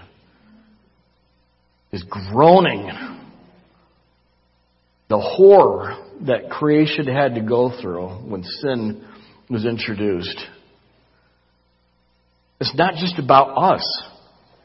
is 1.91 2.03
groaning. 2.03 2.87
The 5.09 5.19
horror 5.19 5.95
that 6.27 6.51
creation 6.51 7.07
had 7.07 7.33
to 7.33 7.41
go 7.41 7.71
through 7.81 8.09
when 8.29 8.43
sin 8.43 9.07
was 9.49 9.65
introduced. 9.65 10.39
It's 12.59 12.75
not 12.75 12.93
just 12.95 13.17
about 13.17 13.57
us. 13.57 14.03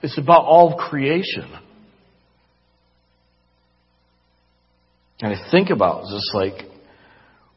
It's 0.03 0.19
about 0.19 0.45
all 0.45 0.75
of 0.75 0.79
creation. 0.79 1.51
And 5.21 5.35
I 5.35 5.51
think 5.51 5.71
about 5.71 6.05
just 6.11 6.35
like 6.35 6.71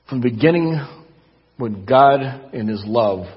from 0.09 0.21
the 0.21 0.29
beginning 0.29 0.79
when 1.57 1.85
God 1.85 2.53
in 2.53 2.67
His 2.67 2.83
love 2.85 3.27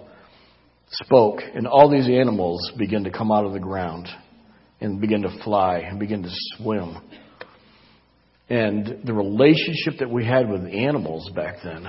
spoke 0.90 1.40
and 1.54 1.66
all 1.66 1.90
these 1.90 2.08
animals 2.08 2.72
began 2.78 3.04
to 3.04 3.10
come 3.10 3.30
out 3.30 3.44
of 3.44 3.52
the 3.52 3.60
ground 3.60 4.08
and 4.80 5.00
begin 5.00 5.22
to 5.22 5.42
fly 5.44 5.78
and 5.78 5.98
begin 5.98 6.22
to 6.22 6.30
swim. 6.56 6.96
And 8.48 9.00
the 9.04 9.12
relationship 9.12 10.00
that 10.00 10.10
we 10.10 10.24
had 10.24 10.48
with 10.48 10.66
animals 10.66 11.30
back 11.34 11.56
then. 11.62 11.86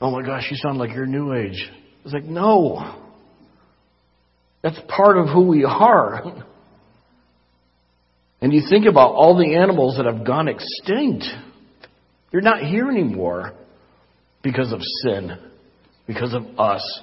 Oh 0.00 0.10
my 0.10 0.22
gosh, 0.22 0.46
you 0.50 0.56
sound 0.56 0.78
like 0.78 0.90
you're 0.94 1.06
new 1.06 1.34
age. 1.34 1.70
It's 2.04 2.14
like, 2.14 2.24
no. 2.24 2.98
That's 4.62 4.78
part 4.88 5.18
of 5.18 5.28
who 5.28 5.42
we 5.42 5.64
are. 5.64 6.46
And 8.40 8.52
you 8.52 8.62
think 8.68 8.86
about 8.86 9.12
all 9.12 9.36
the 9.36 9.56
animals 9.56 9.96
that 9.96 10.06
have 10.06 10.24
gone 10.26 10.48
extinct. 10.48 11.24
They're 12.32 12.40
not 12.40 12.62
here 12.62 12.90
anymore 12.90 13.52
because 14.42 14.72
of 14.72 14.80
sin, 15.04 15.36
because 16.06 16.32
of 16.32 16.58
us. 16.58 17.00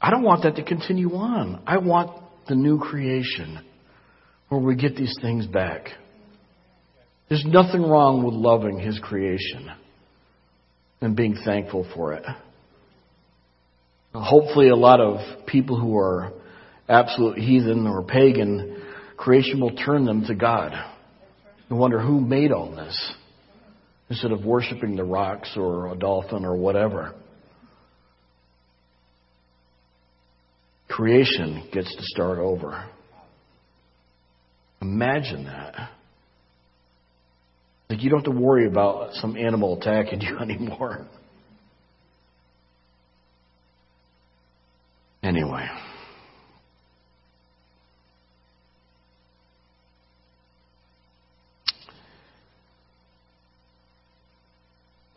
I 0.00 0.10
don't 0.10 0.22
want 0.22 0.42
that 0.42 0.56
to 0.56 0.64
continue 0.64 1.14
on. 1.14 1.62
I 1.66 1.78
want 1.78 2.10
the 2.48 2.54
new 2.54 2.78
creation 2.78 3.60
where 4.48 4.60
we 4.60 4.74
get 4.74 4.96
these 4.96 5.14
things 5.22 5.46
back. 5.46 5.88
There's 7.28 7.44
nothing 7.44 7.82
wrong 7.82 8.24
with 8.24 8.34
loving 8.34 8.78
His 8.80 8.98
creation. 8.98 9.70
and 11.02 11.16
being 11.16 11.34
thankful 11.46 11.86
for 11.94 12.12
it. 12.12 12.24
Hopefully, 14.12 14.68
a 14.68 14.76
lot 14.76 15.00
of 15.00 15.46
people 15.46 15.80
who 15.80 15.96
are 15.96 16.32
absolute 16.90 17.38
heathen 17.38 17.86
or 17.86 18.02
pagan, 18.02 18.82
creation 19.16 19.60
will 19.60 19.74
turn 19.76 20.04
them 20.04 20.24
to 20.26 20.34
God 20.34 20.72
and 21.68 21.78
wonder 21.78 22.00
who 22.00 22.20
made 22.20 22.52
all 22.52 22.70
this 22.74 23.14
instead 24.10 24.32
of 24.32 24.44
worshiping 24.44 24.96
the 24.96 25.04
rocks 25.04 25.52
or 25.56 25.92
a 25.92 25.96
dolphin 25.96 26.44
or 26.44 26.56
whatever. 26.56 27.14
Creation 30.88 31.68
gets 31.72 31.94
to 31.94 32.02
start 32.02 32.38
over. 32.38 32.84
Imagine 34.82 35.44
that. 35.44 35.90
Like 37.88 38.02
you 38.02 38.10
don't 38.10 38.24
have 38.24 38.34
to 38.34 38.40
worry 38.40 38.66
about 38.66 39.14
some 39.14 39.36
animal 39.36 39.78
attacking 39.78 40.20
you 40.20 40.38
anymore. 40.38 41.06
Anyway. 45.22 45.68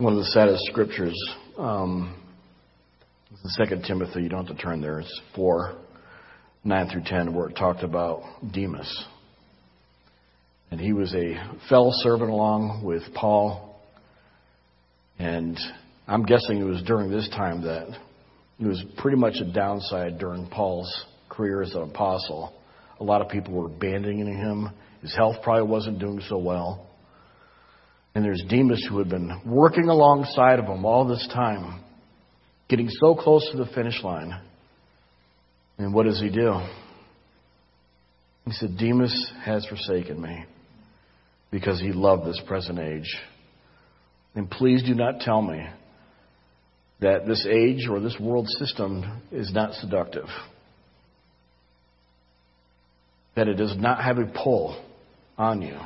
One 0.04 0.12
of 0.12 0.20
the 0.20 0.32
saddest 0.32 0.66
scriptures, 0.66 1.18
um, 1.58 2.14
the 3.42 3.50
Second 3.52 3.86
Timothy. 3.86 4.22
You 4.22 4.28
don't 4.28 4.46
have 4.46 4.58
to 4.58 4.62
turn 4.62 4.82
there. 4.82 5.00
It's 5.00 5.22
four, 5.34 5.78
nine 6.66 6.90
through 6.90 7.04
ten, 7.06 7.34
where 7.34 7.48
it 7.48 7.56
talked 7.56 7.84
about 7.84 8.22
Demas, 8.52 9.06
and 10.72 10.82
he 10.82 10.92
was 10.92 11.16
a 11.16 11.36
fellow 11.70 11.92
servant 11.94 12.32
along 12.32 12.84
with 12.84 13.02
Paul. 13.16 13.80
And 15.20 15.58
I'm 16.06 16.26
guessing 16.26 16.58
it 16.58 16.66
was 16.66 16.84
during 16.84 17.10
this 17.10 17.30
time 17.30 17.62
that 17.62 17.98
it 18.60 18.68
was 18.68 18.84
pretty 18.98 19.16
much 19.16 19.36
a 19.36 19.54
downside 19.54 20.20
during 20.20 20.48
Paul's 20.48 20.94
career 21.30 21.62
as 21.62 21.74
an 21.76 21.84
apostle. 21.84 22.54
A 23.00 23.04
lot 23.06 23.22
of 23.22 23.30
people 23.30 23.54
were 23.54 23.68
abandoning 23.68 24.36
him. 24.36 24.70
His 25.02 25.16
health 25.16 25.38
probably 25.42 25.72
wasn't 25.72 26.00
doing 26.00 26.22
so 26.28 26.40
well. 26.40 26.90
And 28.16 28.24
there's 28.24 28.44
Demas 28.48 28.86
who 28.88 29.00
had 29.00 29.10
been 29.10 29.42
working 29.46 29.90
alongside 29.90 30.60
of 30.60 30.66
him 30.66 30.86
all 30.86 31.08
this 31.08 31.28
time, 31.34 31.84
getting 32.70 32.90
so 32.90 33.16
close 33.16 33.48
to 33.52 33.58
the 33.58 33.66
finish 33.74 34.04
line. 34.04 34.40
And 35.78 35.94
what 35.94 36.06
does 36.06 36.22
he 36.22 36.30
do? 36.30 36.62
He 38.46 38.52
said, 38.52 38.78
Demas 38.78 39.32
has 39.44 39.66
forsaken 39.66 40.22
me 40.22 40.46
because 41.50 41.80
he 41.80 41.92
loved 41.92 42.28
this 42.28 42.42
present 42.48 42.78
age. 42.78 43.18
And 44.36 44.50
please 44.50 44.84
do 44.84 44.94
not 44.94 45.22
tell 45.22 45.42
me 45.42 45.66
that 47.00 47.26
this 47.28 47.46
age 47.50 47.88
or 47.90 48.00
this 48.00 48.18
world 48.20 48.48
system 48.48 49.22
is 49.32 49.52
not 49.54 49.74
seductive. 49.76 50.28
That 53.36 53.48
it 53.48 53.56
does 53.56 53.76
not 53.78 54.04
have 54.04 54.18
a 54.20 54.26
pull 54.26 54.84
on 55.38 55.62
you. 55.62 55.78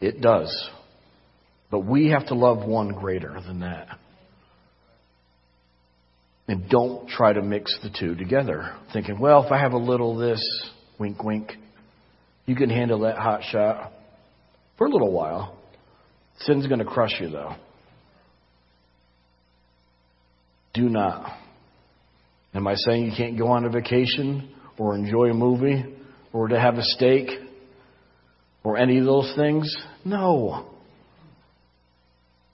It 0.00 0.20
does. 0.20 0.70
But 1.74 1.86
we 1.86 2.10
have 2.10 2.28
to 2.28 2.36
love 2.36 2.64
one 2.64 2.90
greater 2.90 3.36
than 3.44 3.58
that. 3.58 3.98
And 6.46 6.68
don't 6.70 7.08
try 7.08 7.32
to 7.32 7.42
mix 7.42 7.76
the 7.82 7.90
two 7.90 8.14
together, 8.14 8.76
thinking, 8.92 9.18
well, 9.18 9.44
if 9.44 9.50
I 9.50 9.58
have 9.58 9.72
a 9.72 9.76
little 9.76 10.16
this, 10.16 10.40
wink, 11.00 11.24
wink, 11.24 11.50
you 12.46 12.54
can 12.54 12.70
handle 12.70 13.00
that 13.00 13.18
hot 13.18 13.40
shot 13.50 13.90
for 14.78 14.86
a 14.86 14.88
little 14.88 15.10
while. 15.10 15.58
Sin's 16.42 16.68
going 16.68 16.78
to 16.78 16.84
crush 16.84 17.20
you, 17.20 17.28
though. 17.28 17.56
Do 20.74 20.88
not. 20.88 21.36
Am 22.54 22.68
I 22.68 22.76
saying 22.76 23.06
you 23.06 23.12
can't 23.16 23.36
go 23.36 23.48
on 23.48 23.64
a 23.64 23.68
vacation 23.68 24.54
or 24.78 24.94
enjoy 24.94 25.30
a 25.30 25.34
movie 25.34 25.84
or 26.32 26.46
to 26.46 26.60
have 26.60 26.74
a 26.76 26.84
steak 26.84 27.30
or 28.62 28.76
any 28.76 28.98
of 28.98 29.06
those 29.06 29.32
things? 29.34 29.76
No. 30.04 30.70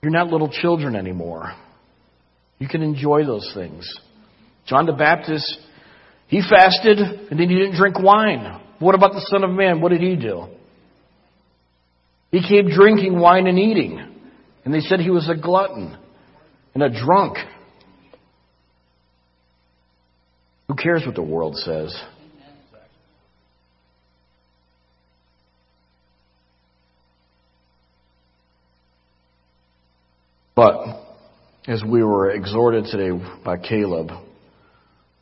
You're 0.03 0.13
not 0.13 0.29
little 0.29 0.49
children 0.51 0.97
anymore. 0.97 1.53
You 2.59 2.69
can 2.69 2.83
enjoy 2.83 3.25
those 3.25 3.51
things. 3.55 3.91
John 4.67 4.87
the 4.87 4.93
Baptist, 4.93 5.59
he 6.29 6.43
fasted 6.49 6.99
and 6.99 7.39
then 7.39 7.49
he 7.49 7.57
didn't 7.57 7.77
drink 7.77 7.99
wine. 7.99 8.61
What 8.79 8.95
about 8.95 9.13
the 9.13 9.27
Son 9.31 9.45
of 9.45 9.51
Man? 9.51 9.81
What 9.81 9.91
did 9.91 10.01
he 10.01 10.17
do? 10.17 10.47
He 12.31 12.41
came 12.47 12.71
drinking 12.71 13.19
wine 13.19 13.47
and 13.47 13.59
eating. 13.59 14.07
And 14.65 14.75
they 14.75 14.81
said 14.81 15.01
he 15.01 15.11
was 15.11 15.29
a 15.29 15.35
glutton 15.35 15.97
and 16.75 16.83
a 16.83 16.89
drunk. 16.89 17.39
Who 20.69 20.75
cares 20.77 21.03
what 21.05 21.15
the 21.15 21.23
world 21.23 21.57
says? 21.57 21.99
But 30.61 31.07
as 31.67 31.83
we 31.83 32.05
were 32.05 32.33
exhorted 32.33 32.85
today 32.85 33.19
by 33.43 33.57
Caleb, 33.57 34.11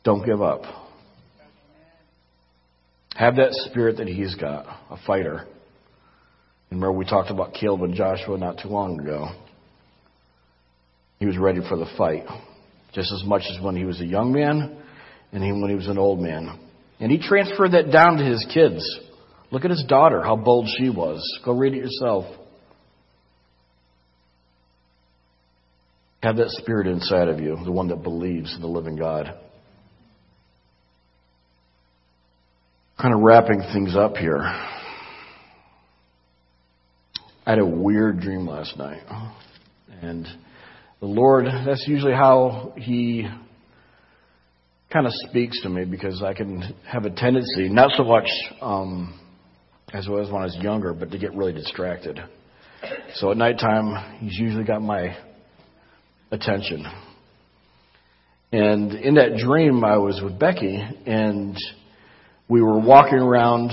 don't 0.03 0.25
give 0.25 0.41
up. 0.41 0.63
Have 3.15 3.37
that 3.37 3.53
spirit 3.53 3.99
that 3.99 4.07
he's 4.09 4.35
got, 4.35 4.65
a 4.89 4.97
fighter. 5.07 5.45
Remember, 6.69 6.91
we 6.91 7.05
talked 7.05 7.31
about 7.31 7.53
Caleb 7.53 7.83
and 7.83 7.93
Joshua 7.93 8.37
not 8.37 8.59
too 8.61 8.67
long 8.67 8.99
ago. 8.99 9.29
He 11.19 11.25
was 11.25 11.37
ready 11.37 11.61
for 11.69 11.77
the 11.77 11.87
fight, 11.97 12.25
just 12.93 13.09
as 13.13 13.23
much 13.25 13.43
as 13.49 13.63
when 13.63 13.77
he 13.77 13.85
was 13.85 14.01
a 14.01 14.05
young 14.05 14.33
man 14.33 14.77
and 15.31 15.61
when 15.61 15.69
he 15.69 15.75
was 15.77 15.87
an 15.87 15.97
old 15.97 16.19
man. 16.19 16.59
And 16.99 17.09
he 17.09 17.17
transferred 17.17 17.71
that 17.71 17.93
down 17.93 18.17
to 18.17 18.25
his 18.25 18.45
kids. 18.53 18.83
Look 19.51 19.63
at 19.63 19.71
his 19.71 19.85
daughter, 19.87 20.21
how 20.21 20.35
bold 20.35 20.67
she 20.77 20.89
was. 20.89 21.23
Go 21.45 21.53
read 21.53 21.75
it 21.75 21.77
yourself. 21.77 22.25
Have 26.21 26.35
that 26.35 26.49
spirit 26.49 26.87
inside 26.87 27.29
of 27.29 27.39
you, 27.39 27.57
the 27.63 27.71
one 27.71 27.87
that 27.89 28.03
believes 28.03 28.53
in 28.53 28.61
the 28.61 28.67
living 28.67 28.97
God. 28.97 29.33
Kind 33.01 33.13
of 33.13 33.21
wrapping 33.21 33.61
things 33.73 33.95
up 33.95 34.17
here. 34.17 34.41
I 37.45 37.51
had 37.51 37.59
a 37.59 37.65
weird 37.65 38.19
dream 38.19 38.45
last 38.45 38.77
night. 38.77 39.01
And 40.01 40.27
the 40.99 41.05
Lord, 41.05 41.45
that's 41.45 41.85
usually 41.87 42.11
how 42.11 42.73
He 42.75 43.25
kind 44.91 45.05
of 45.05 45.13
speaks 45.29 45.61
to 45.61 45.69
me 45.69 45.85
because 45.85 46.21
I 46.21 46.33
can 46.33 46.61
have 46.85 47.05
a 47.05 47.11
tendency, 47.11 47.69
not 47.69 47.91
so 47.95 48.03
much 48.03 48.27
um, 48.61 49.17
as 49.93 50.05
it 50.05 50.09
was 50.09 50.29
when 50.29 50.41
I 50.41 50.45
was 50.45 50.57
younger, 50.59 50.93
but 50.93 51.11
to 51.11 51.17
get 51.17 51.33
really 51.33 51.53
distracted. 51.53 52.19
So 53.15 53.31
at 53.31 53.37
nighttime, 53.37 54.19
He's 54.19 54.37
usually 54.37 54.65
got 54.65 54.81
my 54.81 55.15
attention. 56.31 56.85
And 58.51 58.93
in 58.93 59.15
that 59.15 59.37
dream, 59.37 59.83
I 59.83 59.97
was 59.97 60.21
with 60.23 60.39
Becky, 60.39 60.81
and 61.05 61.55
we 62.47 62.61
were 62.61 62.79
walking 62.79 63.19
around 63.19 63.69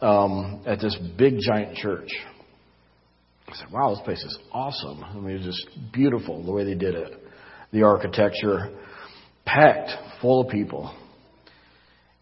um, 0.00 0.62
at 0.66 0.80
this 0.80 0.96
big, 1.16 1.38
giant 1.40 1.76
church. 1.76 2.10
I 3.48 3.54
said, 3.54 3.68
wow, 3.72 3.90
this 3.90 4.04
place 4.04 4.22
is 4.22 4.38
awesome. 4.52 5.02
I 5.02 5.14
mean, 5.14 5.36
it's 5.36 5.44
just 5.44 5.92
beautiful 5.92 6.44
the 6.44 6.52
way 6.52 6.64
they 6.64 6.74
did 6.74 6.94
it. 6.94 7.12
The 7.72 7.82
architecture, 7.82 8.70
packed, 9.46 9.90
full 10.20 10.42
of 10.42 10.48
people. 10.48 10.94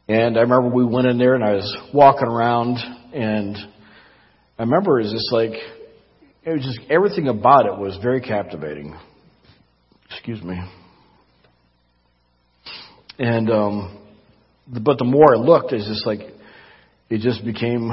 And 0.09 0.37
I 0.37 0.40
remember 0.40 0.68
we 0.68 0.85
went 0.85 1.06
in 1.06 1.18
there 1.18 1.35
and 1.35 1.44
I 1.44 1.54
was 1.54 1.76
walking 1.94 2.26
around 2.26 2.78
and 3.14 3.56
I 4.59 4.62
remember 4.62 4.98
it 5.00 5.04
was 5.04 5.12
just 5.12 5.33
like, 5.33 5.52
it 6.42 6.50
was 6.50 6.62
just, 6.62 6.80
everything 6.90 7.28
about 7.28 7.66
it 7.66 7.78
was 7.78 7.96
very 8.02 8.20
captivating. 8.20 8.98
Excuse 10.11 10.42
me. 10.42 10.61
And, 13.18 13.51
um, 13.51 13.99
but 14.66 14.99
the 14.99 15.05
more 15.05 15.35
I 15.35 15.38
looked, 15.38 15.73
it's 15.73 15.87
just 15.87 16.07
like, 16.07 16.20
it 17.09 17.20
just 17.20 17.44
became 17.44 17.92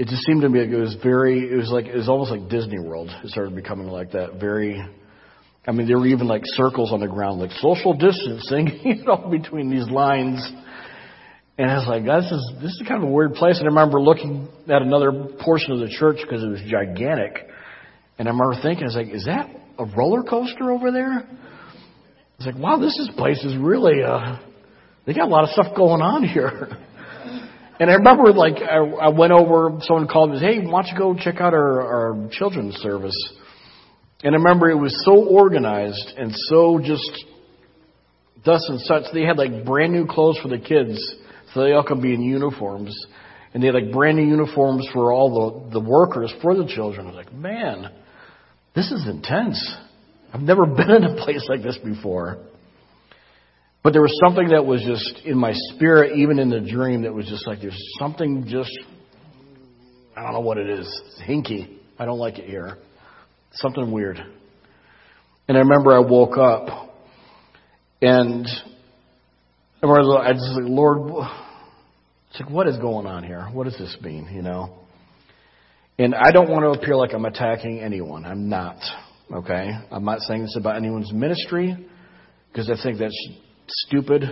it 0.00 0.08
just 0.08 0.24
seemed 0.24 0.40
to 0.40 0.48
me 0.48 0.60
like 0.60 0.70
it 0.70 0.80
was 0.80 0.96
very, 1.02 1.40
it 1.40 1.56
was 1.56 1.70
like, 1.70 1.84
it 1.84 1.94
was 1.94 2.08
almost 2.08 2.30
like 2.30 2.48
Disney 2.48 2.78
World. 2.78 3.10
It 3.22 3.28
started 3.28 3.54
becoming 3.54 3.86
like 3.88 4.12
that. 4.12 4.40
Very, 4.40 4.82
I 5.66 5.72
mean, 5.72 5.86
there 5.86 5.98
were 5.98 6.06
even 6.06 6.26
like 6.26 6.40
circles 6.46 6.90
on 6.90 7.00
the 7.00 7.06
ground, 7.06 7.38
like 7.38 7.50
social 7.60 7.92
distancing, 7.92 8.80
you 8.82 9.04
know, 9.04 9.28
between 9.30 9.68
these 9.68 9.86
lines. 9.90 10.40
And 11.58 11.70
I 11.70 11.74
was 11.76 11.86
like, 11.86 12.04
this 12.04 12.32
is, 12.32 12.52
this 12.62 12.70
is 12.70 12.82
kind 12.88 13.02
of 13.02 13.10
a 13.10 13.12
weird 13.12 13.34
place. 13.34 13.58
And 13.58 13.68
I 13.68 13.72
remember 13.72 14.00
looking 14.00 14.48
at 14.70 14.80
another 14.80 15.12
portion 15.44 15.72
of 15.72 15.80
the 15.80 15.90
church 15.90 16.16
because 16.22 16.42
it 16.42 16.48
was 16.48 16.62
gigantic. 16.66 17.49
And 18.20 18.28
I 18.28 18.32
remember 18.32 18.60
thinking, 18.60 18.84
I 18.84 18.86
was 18.88 18.96
like, 18.96 19.08
is 19.08 19.24
that 19.24 19.48
a 19.78 19.86
roller 19.96 20.22
coaster 20.22 20.70
over 20.70 20.92
there? 20.92 21.10
I 21.10 22.36
was 22.36 22.44
like, 22.44 22.58
wow, 22.58 22.76
this 22.76 22.94
is, 22.98 23.08
place 23.16 23.42
is 23.42 23.56
really, 23.56 24.02
uh, 24.02 24.38
they 25.06 25.14
got 25.14 25.24
a 25.24 25.30
lot 25.30 25.44
of 25.44 25.50
stuff 25.50 25.74
going 25.74 26.02
on 26.02 26.22
here. 26.24 26.68
And 27.80 27.90
I 27.90 27.94
remember, 27.94 28.30
like, 28.34 28.56
I, 28.56 28.76
I 28.76 29.08
went 29.08 29.32
over, 29.32 29.78
someone 29.84 30.06
called 30.06 30.32
me 30.32 30.38
hey, 30.38 30.58
why 30.58 30.82
don't 30.82 30.92
you 30.92 30.98
go 30.98 31.14
check 31.18 31.40
out 31.40 31.54
our, 31.54 31.80
our 31.80 32.28
children's 32.30 32.74
service? 32.74 33.16
And 34.22 34.34
I 34.34 34.36
remember 34.36 34.68
it 34.68 34.76
was 34.76 35.02
so 35.06 35.14
organized 35.14 36.12
and 36.18 36.30
so 36.50 36.78
just 36.78 37.24
thus 38.44 38.62
and 38.68 38.82
such. 38.82 39.04
They 39.14 39.22
had 39.22 39.38
like 39.38 39.64
brand 39.64 39.94
new 39.94 40.06
clothes 40.06 40.38
for 40.42 40.48
the 40.48 40.58
kids, 40.58 41.02
so 41.54 41.64
they 41.64 41.72
all 41.72 41.82
could 41.82 42.02
be 42.02 42.12
in 42.12 42.20
uniforms. 42.20 42.94
And 43.54 43.62
they 43.62 43.68
had 43.68 43.76
like 43.76 43.92
brand 43.92 44.18
new 44.18 44.26
uniforms 44.26 44.86
for 44.92 45.10
all 45.10 45.70
the, 45.70 45.80
the 45.80 45.80
workers 45.80 46.30
for 46.42 46.54
the 46.54 46.66
children. 46.66 47.06
I 47.06 47.10
was 47.12 47.24
like, 47.24 47.32
man, 47.32 47.90
this 48.74 48.90
is 48.90 49.06
intense. 49.08 49.76
I've 50.32 50.40
never 50.40 50.66
been 50.66 50.90
in 50.90 51.04
a 51.04 51.16
place 51.24 51.44
like 51.48 51.62
this 51.62 51.78
before. 51.78 52.38
But 53.82 53.92
there 53.94 54.02
was 54.02 54.18
something 54.22 54.48
that 54.48 54.66
was 54.66 54.82
just 54.82 55.24
in 55.24 55.38
my 55.38 55.52
spirit, 55.54 56.18
even 56.18 56.38
in 56.38 56.50
the 56.50 56.60
dream, 56.60 57.02
that 57.02 57.14
was 57.14 57.26
just 57.26 57.46
like, 57.46 57.60
there's 57.60 57.80
something 57.98 58.44
just, 58.46 58.70
I 60.14 60.22
don't 60.22 60.34
know 60.34 60.40
what 60.40 60.58
it 60.58 60.68
is. 60.68 61.02
It's 61.06 61.22
hinky. 61.26 61.78
I 61.98 62.04
don't 62.04 62.18
like 62.18 62.38
it 62.38 62.44
here. 62.44 62.76
Something 63.52 63.90
weird. 63.90 64.18
And 65.48 65.56
I 65.56 65.60
remember 65.60 65.92
I 65.92 66.00
woke 66.00 66.36
up 66.36 66.94
and 68.02 68.46
I 69.82 69.86
was 69.86 70.06
like, 70.06 70.68
Lord, 70.68 71.26
it's 72.30 72.40
like, 72.40 72.50
what 72.50 72.68
is 72.68 72.76
going 72.76 73.06
on 73.06 73.24
here? 73.24 73.48
What 73.52 73.64
does 73.64 73.78
this 73.78 73.96
mean, 74.02 74.28
you 74.32 74.42
know? 74.42 74.78
And 76.00 76.14
I 76.14 76.30
don't 76.30 76.48
want 76.48 76.62
to 76.62 76.80
appear 76.80 76.96
like 76.96 77.12
I'm 77.12 77.26
attacking 77.26 77.80
anyone. 77.80 78.24
I'm 78.24 78.48
not. 78.48 78.78
Okay? 79.30 79.70
I'm 79.90 80.02
not 80.02 80.20
saying 80.20 80.40
this 80.40 80.56
about 80.58 80.76
anyone's 80.76 81.12
ministry 81.12 81.76
because 82.50 82.70
I 82.70 82.82
think 82.82 82.98
that's 82.98 83.28
stupid. 83.68 84.22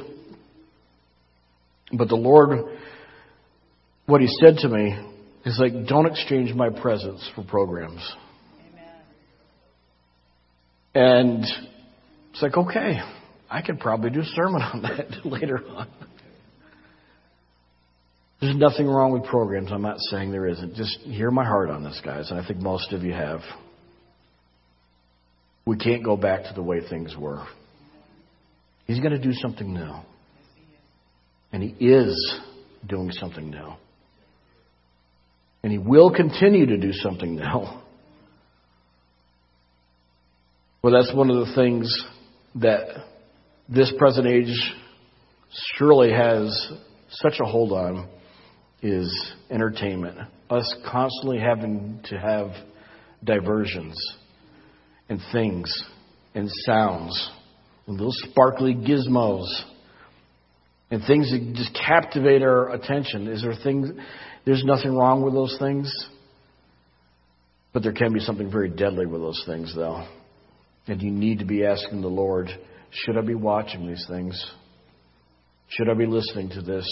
But 1.92 2.08
the 2.08 2.14
Lord, 2.14 2.58
what 4.06 4.22
He 4.22 4.28
said 4.40 4.56
to 4.62 4.68
me 4.70 4.98
is 5.44 5.58
like, 5.60 5.86
don't 5.86 6.06
exchange 6.06 6.54
my 6.54 6.70
presence 6.70 7.30
for 7.34 7.44
programs. 7.44 8.14
Amen. 8.72 8.94
And 10.94 11.44
it's 12.30 12.40
like, 12.40 12.56
okay, 12.56 12.98
I 13.50 13.60
could 13.60 13.78
probably 13.78 14.08
do 14.08 14.20
a 14.20 14.24
sermon 14.24 14.62
on 14.72 14.80
that 14.84 15.26
later 15.26 15.62
on. 15.68 15.86
There's 18.40 18.56
nothing 18.56 18.86
wrong 18.86 19.12
with 19.12 19.24
programs. 19.24 19.72
I'm 19.72 19.82
not 19.82 19.98
saying 19.98 20.30
there 20.30 20.46
isn't. 20.46 20.74
Just 20.74 20.98
hear 21.00 21.30
my 21.30 21.44
heart 21.44 21.70
on 21.70 21.82
this, 21.82 22.00
guys, 22.04 22.30
and 22.30 22.40
I 22.40 22.46
think 22.46 22.60
most 22.60 22.92
of 22.92 23.02
you 23.02 23.12
have. 23.12 23.40
We 25.66 25.76
can't 25.76 26.04
go 26.04 26.16
back 26.16 26.44
to 26.44 26.52
the 26.54 26.62
way 26.62 26.80
things 26.88 27.16
were. 27.16 27.44
He's 28.86 29.00
going 29.00 29.12
to 29.12 29.18
do 29.18 29.32
something 29.32 29.74
new. 29.74 29.92
And 31.52 31.62
He 31.62 31.84
is 31.84 32.40
doing 32.86 33.10
something 33.10 33.50
new. 33.50 33.72
And 35.64 35.72
He 35.72 35.78
will 35.78 36.14
continue 36.14 36.66
to 36.66 36.76
do 36.78 36.92
something 36.92 37.34
new. 37.34 37.64
Well, 40.80 40.92
that's 40.92 41.12
one 41.12 41.28
of 41.28 41.44
the 41.44 41.54
things 41.56 41.92
that 42.54 43.04
this 43.68 43.92
present 43.98 44.28
age 44.28 44.72
surely 45.74 46.12
has 46.12 46.72
such 47.10 47.40
a 47.40 47.44
hold 47.44 47.72
on 47.72 48.08
is 48.82 49.32
entertainment. 49.50 50.18
Us 50.50 50.74
constantly 50.90 51.38
having 51.38 52.00
to 52.04 52.18
have 52.18 52.50
diversions 53.24 53.96
and 55.08 55.20
things 55.32 55.84
and 56.34 56.48
sounds 56.66 57.30
and 57.86 57.96
little 57.96 58.12
sparkly 58.12 58.74
gizmos 58.74 59.46
and 60.90 61.02
things 61.06 61.30
that 61.30 61.52
just 61.54 61.74
captivate 61.74 62.42
our 62.42 62.70
attention. 62.70 63.26
Is 63.26 63.42
there 63.42 63.54
things, 63.62 63.90
there's 64.44 64.64
nothing 64.64 64.94
wrong 64.96 65.22
with 65.22 65.34
those 65.34 65.56
things, 65.58 65.92
but 67.72 67.82
there 67.82 67.92
can 67.92 68.12
be 68.12 68.20
something 68.20 68.50
very 68.50 68.70
deadly 68.70 69.06
with 69.06 69.20
those 69.20 69.42
things, 69.46 69.74
though. 69.74 70.06
And 70.86 71.02
you 71.02 71.10
need 71.10 71.40
to 71.40 71.44
be 71.44 71.66
asking 71.66 72.00
the 72.00 72.08
Lord, 72.08 72.48
should 72.90 73.18
I 73.18 73.20
be 73.20 73.34
watching 73.34 73.86
these 73.86 74.06
things? 74.08 74.42
Should 75.68 75.90
I 75.90 75.94
be 75.94 76.06
listening 76.06 76.48
to 76.50 76.62
this? 76.62 76.86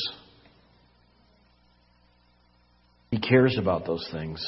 He 3.10 3.18
cares 3.18 3.56
about 3.58 3.86
those 3.86 4.06
things. 4.12 4.44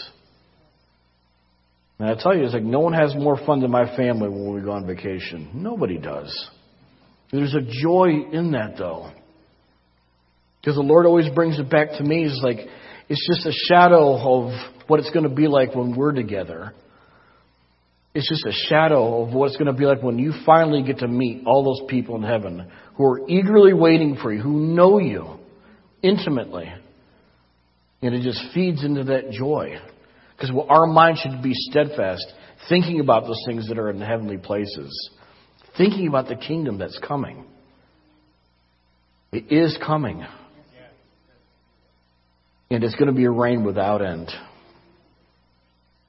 And 1.99 2.09
I 2.09 2.14
tell 2.21 2.37
you, 2.37 2.44
it's 2.44 2.55
like 2.55 2.62
no 2.62 2.81
one 2.81 2.92
has 2.92 3.14
more 3.14 3.37
fun 3.44 3.61
than 3.61 3.71
my 3.71 3.97
family 3.97 4.29
when 4.29 4.55
we 4.55 4.61
go 4.61 4.73
on 4.73 4.87
vacation. 4.87 5.51
Nobody 5.55 5.99
does. 5.99 6.49
There's 7.33 7.55
a 7.55 7.61
joy 7.61 8.11
in 8.33 8.53
that, 8.53 8.77
though. 8.79 9.11
Because 10.61 10.77
the 10.77 10.83
Lord 10.83 11.07
always 11.07 11.29
brings 11.35 11.59
it 11.59 11.71
back 11.71 11.90
to 11.99 12.03
me. 12.03 12.25
It's 12.25 12.40
like, 12.42 12.59
it's 13.09 13.27
just 13.27 13.47
a 13.47 13.53
shadow 13.68 14.16
of 14.16 14.53
what 14.87 15.01
it's 15.01 15.11
going 15.11 15.29
to 15.29 15.35
be 15.35 15.49
like 15.49 15.75
when 15.75 15.97
we're 15.97 16.12
together. 16.12 16.73
It's 18.14 18.29
just 18.29 18.47
a 18.47 18.53
shadow 18.68 19.23
of 19.23 19.35
what 19.35 19.47
it's 19.49 19.57
going 19.57 19.73
to 19.73 19.79
be 19.79 19.85
like 19.85 20.03
when 20.03 20.18
you 20.18 20.33
finally 20.44 20.83
get 20.83 20.99
to 20.99 21.09
meet 21.09 21.44
all 21.47 21.62
those 21.64 21.88
people 21.88 22.16
in 22.16 22.23
heaven 22.23 22.71
who 22.97 23.05
are 23.05 23.29
eagerly 23.29 23.73
waiting 23.73 24.16
for 24.21 24.33
you, 24.33 24.40
who 24.40 24.59
know 24.75 24.99
you 24.99 25.38
intimately. 26.03 26.73
And 28.03 28.15
it 28.15 28.23
just 28.23 28.41
feeds 28.55 28.85
into 28.85 29.05
that 29.05 29.31
joy. 29.31 29.77
Because 30.37 30.55
our 30.69 30.87
mind 30.87 31.19
should 31.19 31.43
be 31.43 31.53
steadfast, 31.53 32.25
thinking 32.69 33.01
about 33.01 33.25
those 33.25 33.43
things 33.47 33.69
that 33.69 33.79
are 33.79 33.91
in 33.91 34.01
heavenly 34.01 34.39
places, 34.39 35.11
thinking 35.77 36.07
about 36.07 36.29
the 36.29 36.37
kingdom 36.37 36.79
that's 36.79 36.99
coming. 37.07 37.45
It 39.33 39.53
is 39.53 39.77
coming. 39.85 40.25
And 42.71 42.85
it's 42.85 42.95
going 42.95 43.09
to 43.09 43.13
be 43.13 43.25
a 43.25 43.31
reign 43.31 43.65
without 43.65 44.01
end. 44.01 44.31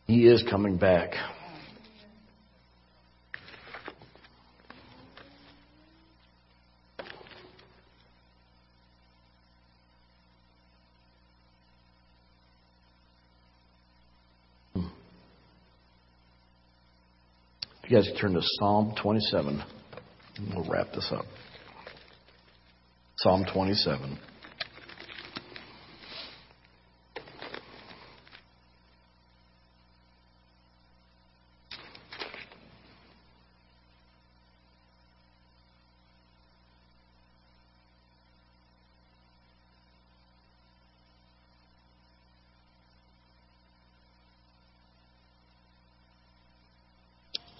He 0.05 0.27
is 0.27 0.43
coming 0.49 0.77
back. 0.77 1.13
You 17.89 17.97
guys 17.97 18.09
turn 18.21 18.33
to 18.33 18.41
Psalm 18.43 18.93
27, 19.01 19.63
and 20.37 20.53
we'll 20.53 20.69
wrap 20.69 20.91
this 20.93 21.11
up. 21.11 21.25
Psalm 23.17 23.45
27. 23.51 24.19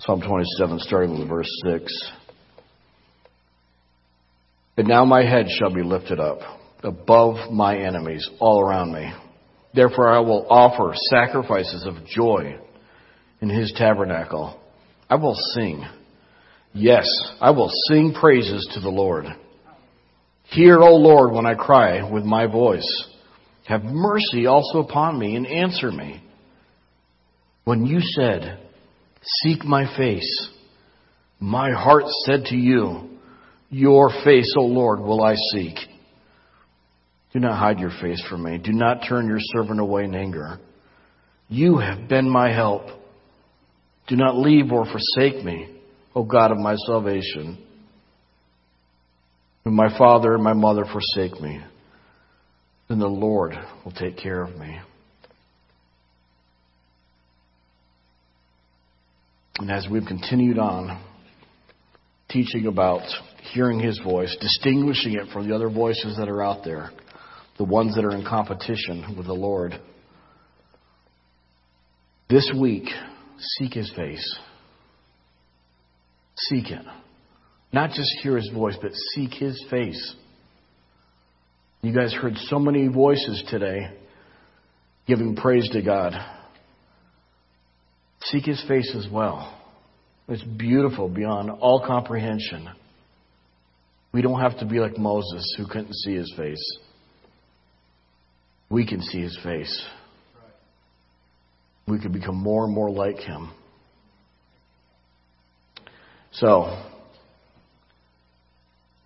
Psalm 0.10 0.22
27, 0.22 0.80
starting 0.80 1.20
with 1.20 1.30
verse 1.30 1.52
6. 1.66 2.12
But 4.76 4.88
now 4.88 5.06
my 5.06 5.22
head 5.22 5.46
shall 5.50 5.72
be 5.72 5.84
lifted 5.84 6.20
up 6.20 6.40
above 6.82 7.52
my 7.52 7.78
enemies 7.78 8.28
all 8.40 8.60
around 8.60 8.92
me. 8.92 9.14
Therefore 9.76 10.10
I 10.10 10.18
will 10.22 10.48
offer 10.50 10.96
sacrifices 11.12 11.86
of 11.86 12.08
joy 12.08 12.58
in 13.40 13.50
his 13.50 13.72
tabernacle. 13.78 14.60
I 15.08 15.14
will 15.18 15.36
sing. 15.36 15.86
Yes, 16.74 17.08
I 17.40 17.52
will 17.52 17.70
sing 17.88 18.16
praises 18.20 18.68
to 18.74 18.80
the 18.80 18.90
Lord. 18.90 19.26
Hear, 20.46 20.80
O 20.80 20.96
Lord, 20.96 21.34
when 21.34 21.46
I 21.46 21.54
cry 21.54 22.02
with 22.12 22.24
my 22.24 22.48
voice. 22.48 23.08
Have 23.68 23.84
mercy 23.84 24.48
also 24.48 24.80
upon 24.80 25.20
me 25.20 25.36
and 25.36 25.46
answer 25.46 25.92
me. 25.92 26.24
When 27.64 27.86
you 27.86 28.00
said, 28.02 28.69
Seek 29.22 29.64
my 29.64 29.86
face. 29.98 30.50
My 31.40 31.72
heart 31.72 32.06
said 32.26 32.46
to 32.46 32.56
you, 32.56 33.10
Your 33.70 34.10
face, 34.24 34.54
O 34.58 34.62
Lord, 34.62 35.00
will 35.00 35.24
I 35.24 35.36
seek. 35.54 35.76
Do 37.34 37.40
not 37.40 37.60
hide 37.60 37.80
your 37.80 37.92
face 38.02 38.24
from 38.30 38.44
me. 38.44 38.58
Do 38.58 38.72
not 38.72 39.04
turn 39.08 39.28
your 39.28 39.40
servant 39.40 39.80
away 39.80 40.06
in 40.06 40.16
anger. 40.16 40.60
You 41.48 41.78
have 41.78 42.08
been 42.08 42.30
my 42.30 42.52
help. 42.52 42.84
Do 44.08 44.16
not 44.16 44.38
leave 44.38 44.72
or 44.72 44.86
forsake 44.86 45.44
me, 45.44 45.70
O 46.16 46.24
God 46.24 46.52
of 46.52 46.58
my 46.58 46.76
salvation. 46.88 47.64
When 49.64 49.76
my 49.76 49.96
father 49.98 50.34
and 50.34 50.44
my 50.44 50.54
mother 50.54 50.86
forsake 50.86 51.40
me, 51.40 51.60
then 52.88 53.00
the 53.00 53.08
Lord 53.08 53.54
will 53.86 53.92
take 53.92 54.18
care 54.18 54.42
of 54.42 54.58
me. 54.58 54.80
And 59.60 59.70
as 59.70 59.88
we've 59.90 60.06
continued 60.06 60.58
on 60.58 61.04
teaching 62.30 62.68
about 62.68 63.02
hearing 63.54 63.80
His 63.80 64.00
voice, 64.00 64.36
distinguishing 64.40 65.14
it 65.14 65.32
from 65.32 65.48
the 65.48 65.56
other 65.56 65.70
voices 65.70 66.18
that 66.18 66.30
are 66.30 66.42
out 66.42 66.64
there, 66.64 66.92
the 67.58 67.66
ones 67.66 67.96
that 67.96 68.06
are 68.06 68.16
in 68.16 68.26
competition 68.26 69.16
with 69.18 69.28
the 69.28 69.34
Lord, 69.34 69.80
this 72.30 72.52
week, 72.58 72.86
seek 73.38 73.74
His 73.74 73.92
face. 73.96 74.40
Seek 76.48 76.72
it. 76.72 76.86
Not 77.72 77.92
just 77.92 78.10
hear 78.22 78.38
his 78.38 78.50
voice, 78.50 78.78
but 78.82 78.92
seek 79.14 79.34
his 79.34 79.64
face. 79.70 80.16
You 81.82 81.94
guys 81.94 82.14
heard 82.14 82.36
so 82.48 82.60
many 82.60 82.88
voices 82.88 83.44
today 83.50 83.92
giving 85.06 85.36
praise 85.36 85.70
to 85.72 85.82
God. 85.82 86.14
Seek 88.26 88.46
his 88.46 88.64
face 88.68 88.94
as 88.96 89.08
well. 89.12 89.56
It's 90.28 90.44
beautiful 90.44 91.10
beyond 91.10 91.50
all 91.50 91.84
comprehension. 91.86 92.70
We 94.12 94.22
don't 94.22 94.40
have 94.40 94.60
to 94.60 94.66
be 94.66 94.80
like 94.80 94.98
Moses 94.98 95.56
who 95.58 95.66
couldn't 95.68 95.94
see 95.94 96.16
his 96.16 96.32
face. 96.36 96.64
We 98.70 98.86
can 98.86 99.02
see 99.02 99.22
his 99.22 99.38
face. 99.44 99.86
We 101.88 102.00
can 102.00 102.12
become 102.12 102.36
more 102.36 102.66
and 102.66 102.74
more 102.74 102.92
like 102.92 103.18
him. 103.18 103.52
So, 106.32 106.66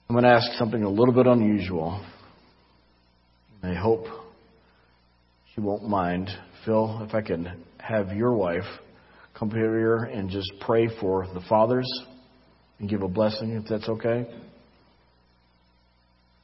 I'm 0.09 0.15
going 0.15 0.23
to 0.23 0.29
ask 0.29 0.51
something 0.57 0.83
a 0.83 0.89
little 0.89 1.13
bit 1.13 1.25
unusual. 1.25 2.05
I 3.61 3.73
hope 3.73 4.05
she 5.53 5.61
won't 5.61 5.87
mind. 5.87 6.29
Phil, 6.65 7.05
if 7.07 7.15
I 7.15 7.21
can 7.21 7.63
have 7.77 8.11
your 8.11 8.33
wife 8.33 8.65
come 9.37 9.49
here 9.49 10.03
and 10.03 10.29
just 10.29 10.51
pray 10.61 10.87
for 10.99 11.27
the 11.33 11.41
fathers 11.49 11.89
and 12.79 12.89
give 12.89 13.01
a 13.01 13.07
blessing, 13.07 13.51
if 13.51 13.67
that's 13.67 13.89
okay. 13.89 14.27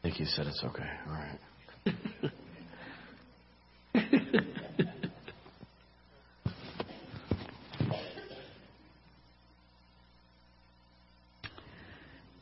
I 0.04 0.08
think 0.08 0.20
said 0.26 0.48
it's 0.48 0.64
okay. 0.64 0.90
All 1.08 1.14
right. 1.14 1.40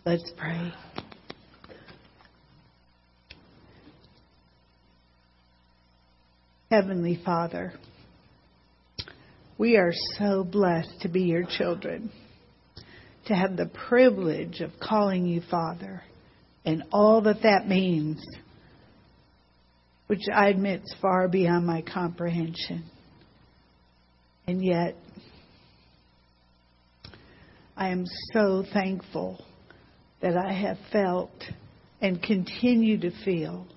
Let's 0.05 0.31
pray. 0.37 0.71
Heavenly 6.69 7.19
Father, 7.25 7.73
we 9.57 9.77
are 9.77 9.93
so 10.17 10.43
blessed 10.43 11.01
to 11.01 11.09
be 11.09 11.21
your 11.21 11.45
children, 11.45 12.11
to 13.25 13.35
have 13.35 13.57
the 13.57 13.69
privilege 13.87 14.61
of 14.61 14.71
calling 14.79 15.25
you 15.25 15.41
Father 15.49 16.03
and 16.65 16.83
all 16.91 17.21
that 17.21 17.43
that 17.43 17.67
means, 17.67 18.21
which 20.07 20.23
I 20.33 20.49
admit 20.49 20.81
is 20.81 20.95
far 21.01 21.27
beyond 21.27 21.65
my 21.65 21.81
comprehension. 21.81 22.83
And 24.45 24.63
yet, 24.63 24.95
I 27.75 27.89
am 27.89 28.05
so 28.33 28.63
thankful 28.73 29.43
that 30.21 30.35
I 30.37 30.51
have 30.51 30.77
felt 30.91 31.31
and 32.01 32.21
continue 32.21 32.99
to 32.99 33.11
feel 33.23 33.67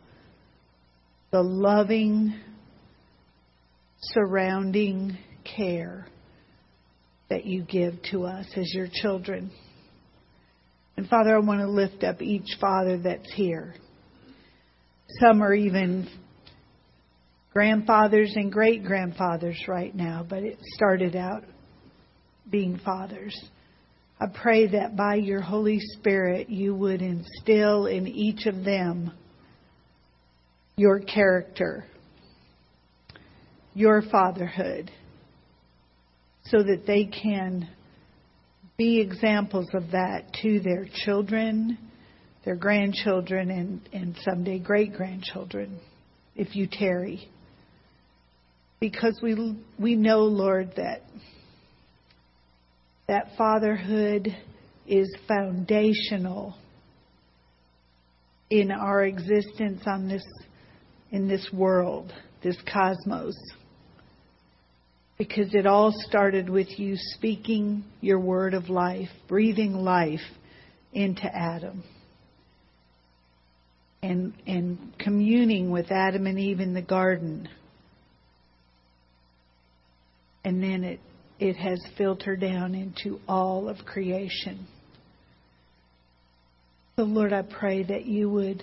the 1.30 1.42
loving, 1.42 2.34
surrounding 4.00 5.16
care 5.44 6.06
that 7.28 7.46
you 7.46 7.62
give 7.62 7.94
to 8.10 8.24
us 8.24 8.46
as 8.56 8.72
your 8.74 8.88
children. 8.92 9.50
And 10.96 11.08
Father, 11.08 11.34
I 11.34 11.38
want 11.38 11.60
to 11.60 11.68
lift 11.68 12.04
up 12.04 12.20
each 12.20 12.58
father 12.60 12.98
that's 12.98 13.32
here. 13.34 13.74
Some 15.20 15.42
are 15.42 15.54
even 15.54 16.08
grandfathers 17.52 18.32
and 18.36 18.52
great 18.52 18.84
grandfathers 18.84 19.58
right 19.66 19.94
now, 19.94 20.26
but 20.28 20.42
it 20.42 20.58
started 20.74 21.16
out 21.16 21.44
being 22.50 22.78
fathers. 22.84 23.34
I 24.20 24.26
pray 24.26 24.66
that 24.68 24.96
by 24.96 25.14
your 25.14 25.40
Holy 25.40 25.78
Spirit 25.80 26.50
you 26.50 26.74
would 26.74 27.00
instill 27.00 27.86
in 27.86 28.06
each 28.06 28.46
of 28.46 28.64
them 28.64 29.12
your 30.76 31.00
character, 31.00 31.84
your 33.74 34.02
fatherhood, 34.02 34.90
so 36.50 36.62
that 36.62 36.84
they 36.86 37.04
can 37.04 37.68
be 38.76 39.00
examples 39.00 39.68
of 39.74 39.90
that 39.92 40.32
to 40.42 40.60
their 40.60 40.86
children, 41.04 41.78
their 42.44 42.56
grandchildren, 42.56 43.50
and, 43.50 43.80
and 43.92 44.16
someday 44.22 44.58
great 44.58 44.92
grandchildren, 44.94 45.78
if 46.34 46.56
you 46.56 46.66
tarry. 46.70 47.28
Because 48.80 49.18
we, 49.22 49.56
we 49.78 49.96
know, 49.96 50.20
Lord, 50.20 50.72
that 50.76 51.02
that 53.06 53.26
fatherhood 53.36 54.28
is 54.86 55.12
foundational 55.26 56.56
in 58.48 58.70
our 58.70 59.04
existence 59.04 59.82
on 59.86 60.08
this 60.08 60.22
in 61.10 61.28
this 61.28 61.48
world, 61.52 62.12
this 62.42 62.56
cosmos. 62.72 63.34
Because 65.20 65.52
it 65.52 65.66
all 65.66 65.92
started 66.08 66.48
with 66.48 66.78
you 66.78 66.94
speaking 66.96 67.84
your 68.00 68.18
word 68.18 68.54
of 68.54 68.70
life, 68.70 69.10
breathing 69.28 69.74
life 69.74 70.24
into 70.94 71.26
Adam. 71.26 71.84
And 74.02 74.32
and 74.46 74.94
communing 74.98 75.70
with 75.70 75.92
Adam 75.92 76.26
and 76.26 76.38
Eve 76.38 76.60
in 76.60 76.72
the 76.72 76.80
garden. 76.80 77.50
And 80.42 80.62
then 80.62 80.84
it 80.84 81.00
it 81.38 81.56
has 81.56 81.78
filtered 81.98 82.40
down 82.40 82.74
into 82.74 83.20
all 83.28 83.68
of 83.68 83.84
creation. 83.84 84.66
So, 86.96 87.02
Lord, 87.02 87.34
I 87.34 87.42
pray 87.42 87.82
that 87.82 88.06
you 88.06 88.30
would 88.30 88.62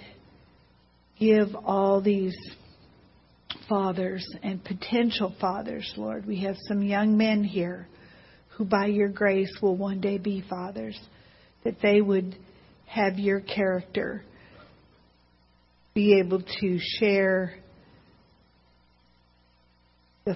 give 1.19 1.55
all 1.63 2.01
these 2.01 2.35
fathers 3.67 4.25
and 4.43 4.63
potential 4.63 5.35
fathers, 5.39 5.91
Lord. 5.97 6.25
We 6.25 6.41
have 6.41 6.55
some 6.67 6.81
young 6.81 7.17
men 7.17 7.43
here 7.43 7.87
who, 8.55 8.65
by 8.65 8.87
your 8.87 9.09
grace, 9.09 9.51
will 9.61 9.75
one 9.75 10.01
day 10.01 10.17
be 10.17 10.43
fathers, 10.49 10.99
that 11.63 11.77
they 11.81 12.01
would 12.01 12.35
have 12.85 13.19
your 13.19 13.41
character, 13.41 14.23
be 15.93 16.19
able 16.19 16.41
to 16.61 16.79
share 16.99 17.55
the, 20.25 20.35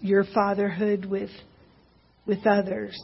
your 0.00 0.24
fatherhood 0.34 1.04
with 1.04 1.30
with 2.26 2.46
others. 2.46 2.96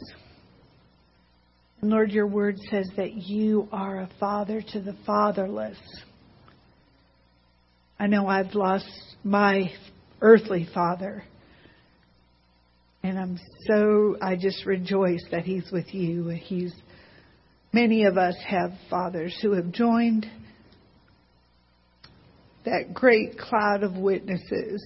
Lord, 1.82 2.10
your 2.10 2.26
word 2.26 2.56
says 2.70 2.88
that 2.96 3.14
you 3.14 3.68
are 3.72 4.00
a 4.00 4.10
father 4.18 4.62
to 4.72 4.80
the 4.80 4.96
fatherless. 5.04 5.78
I 7.98 8.06
know 8.06 8.26
I've 8.26 8.54
lost 8.54 8.88
my 9.24 9.72
earthly 10.20 10.68
father. 10.74 11.24
And 13.02 13.18
I'm 13.18 13.38
so, 13.66 14.16
I 14.20 14.36
just 14.36 14.66
rejoice 14.66 15.24
that 15.30 15.44
he's 15.44 15.70
with 15.70 15.94
you. 15.94 16.28
He's, 16.28 16.74
many 17.72 18.04
of 18.04 18.18
us 18.18 18.36
have 18.46 18.72
fathers 18.90 19.36
who 19.40 19.52
have 19.52 19.72
joined 19.72 20.26
that 22.64 22.92
great 22.92 23.38
cloud 23.38 23.82
of 23.84 23.96
witnesses 23.96 24.84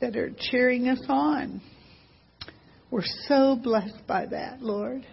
that 0.00 0.16
are 0.16 0.30
cheering 0.38 0.88
us 0.88 1.02
on. 1.08 1.62
We're 2.90 3.02
so 3.26 3.58
blessed 3.60 4.06
by 4.06 4.26
that, 4.26 4.60
Lord. 4.60 5.04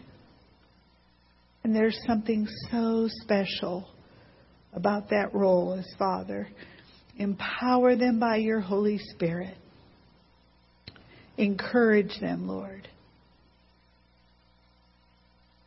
And 1.64 1.76
there's 1.76 1.98
something 2.06 2.48
so 2.70 3.08
special 3.22 3.88
about 4.74 5.10
that 5.10 5.34
role 5.34 5.74
as 5.80 5.88
Father. 5.98 6.50
Empower 7.18 7.96
them 7.96 8.20
by 8.20 8.38
your 8.38 8.60
Holy 8.60 8.98
Spirit. 8.98 9.56
Encourage 11.38 12.20
them, 12.20 12.48
Lord. 12.48 12.88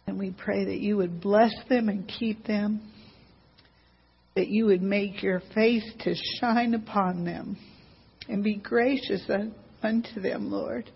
And 0.06 0.18
we 0.18 0.30
pray 0.30 0.64
that 0.66 0.80
you 0.80 0.96
would 0.96 1.20
bless 1.20 1.52
them 1.68 1.88
and 1.88 2.06
keep 2.06 2.46
them, 2.46 2.80
that 4.36 4.48
you 4.48 4.66
would 4.66 4.82
make 4.82 5.22
your 5.22 5.40
face 5.54 5.90
to 6.00 6.14
shine 6.40 6.74
upon 6.74 7.24
them 7.24 7.56
and 8.28 8.42
be 8.44 8.56
gracious 8.56 9.22
unto 9.82 10.20
them, 10.20 10.50
Lord. 10.50 10.90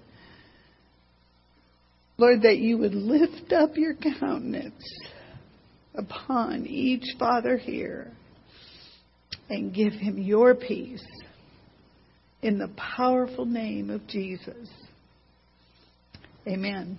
Lord, 2.17 2.43
that 2.43 2.59
you 2.59 2.79
would 2.79 2.95
lift 2.95 3.53
up 3.53 3.77
your 3.77 3.95
countenance 3.95 4.85
upon 5.95 6.67
each 6.67 7.05
father 7.19 7.57
here 7.57 8.13
and 9.49 9.75
give 9.75 9.93
him 9.93 10.19
your 10.19 10.55
peace 10.55 11.07
in 12.43 12.59
the 12.59 12.69
powerful 12.77 13.45
name 13.45 13.91
of 13.91 14.07
Jesus. 14.07 14.69
Amen. 16.47 16.99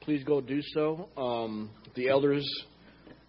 Please 0.00 0.24
go 0.24 0.40
do 0.40 0.60
so. 0.74 1.08
Um, 1.16 1.70
the 1.94 2.08
elders 2.08 2.46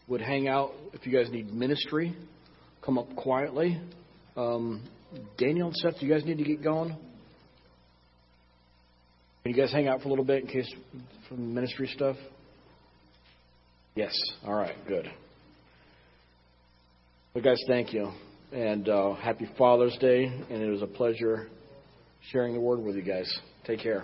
would 0.08 0.22
hang 0.22 0.47
out 0.47 0.72
if 0.93 1.06
you 1.06 1.12
guys 1.12 1.30
need 1.30 1.54
ministry. 1.54 2.16
Come 2.82 2.97
up 2.97 3.14
quietly. 3.16 3.80
Um, 4.38 4.84
Daniel 5.38 5.68
and 5.68 5.76
Seth, 5.76 6.00
do 6.00 6.06
you 6.06 6.14
guys 6.14 6.24
need 6.24 6.38
to 6.38 6.43
get 6.43 6.64
going? 6.64 6.95
You 9.50 9.56
guys 9.56 9.72
hang 9.72 9.88
out 9.88 10.02
for 10.02 10.06
a 10.06 10.10
little 10.10 10.26
bit 10.26 10.43
in 10.43 10.47
case 10.47 10.72
from 11.28 11.56
ministry 11.56 11.88
stuff? 11.95 12.16
Yes. 13.95 14.14
All 14.45 14.54
right. 14.54 14.76
Good. 14.88 15.10
Well, 17.34 17.43
guys, 17.43 17.60
thank 17.68 17.91
you. 17.91 18.12
And 18.52 18.88
uh, 18.88 19.16
happy 19.16 19.50
Father's 19.58 19.97
Day. 19.97 20.26
And 20.26 20.62
it 20.62 20.70
was 20.70 20.84
a 20.84 20.88
pleasure 20.88 21.47
sharing 22.32 22.54
the 22.54 22.60
word 22.60 22.80
with 22.80 22.95
you 22.95 23.02
guys. 23.02 23.28
Take 23.66 23.80
care. 23.80 24.04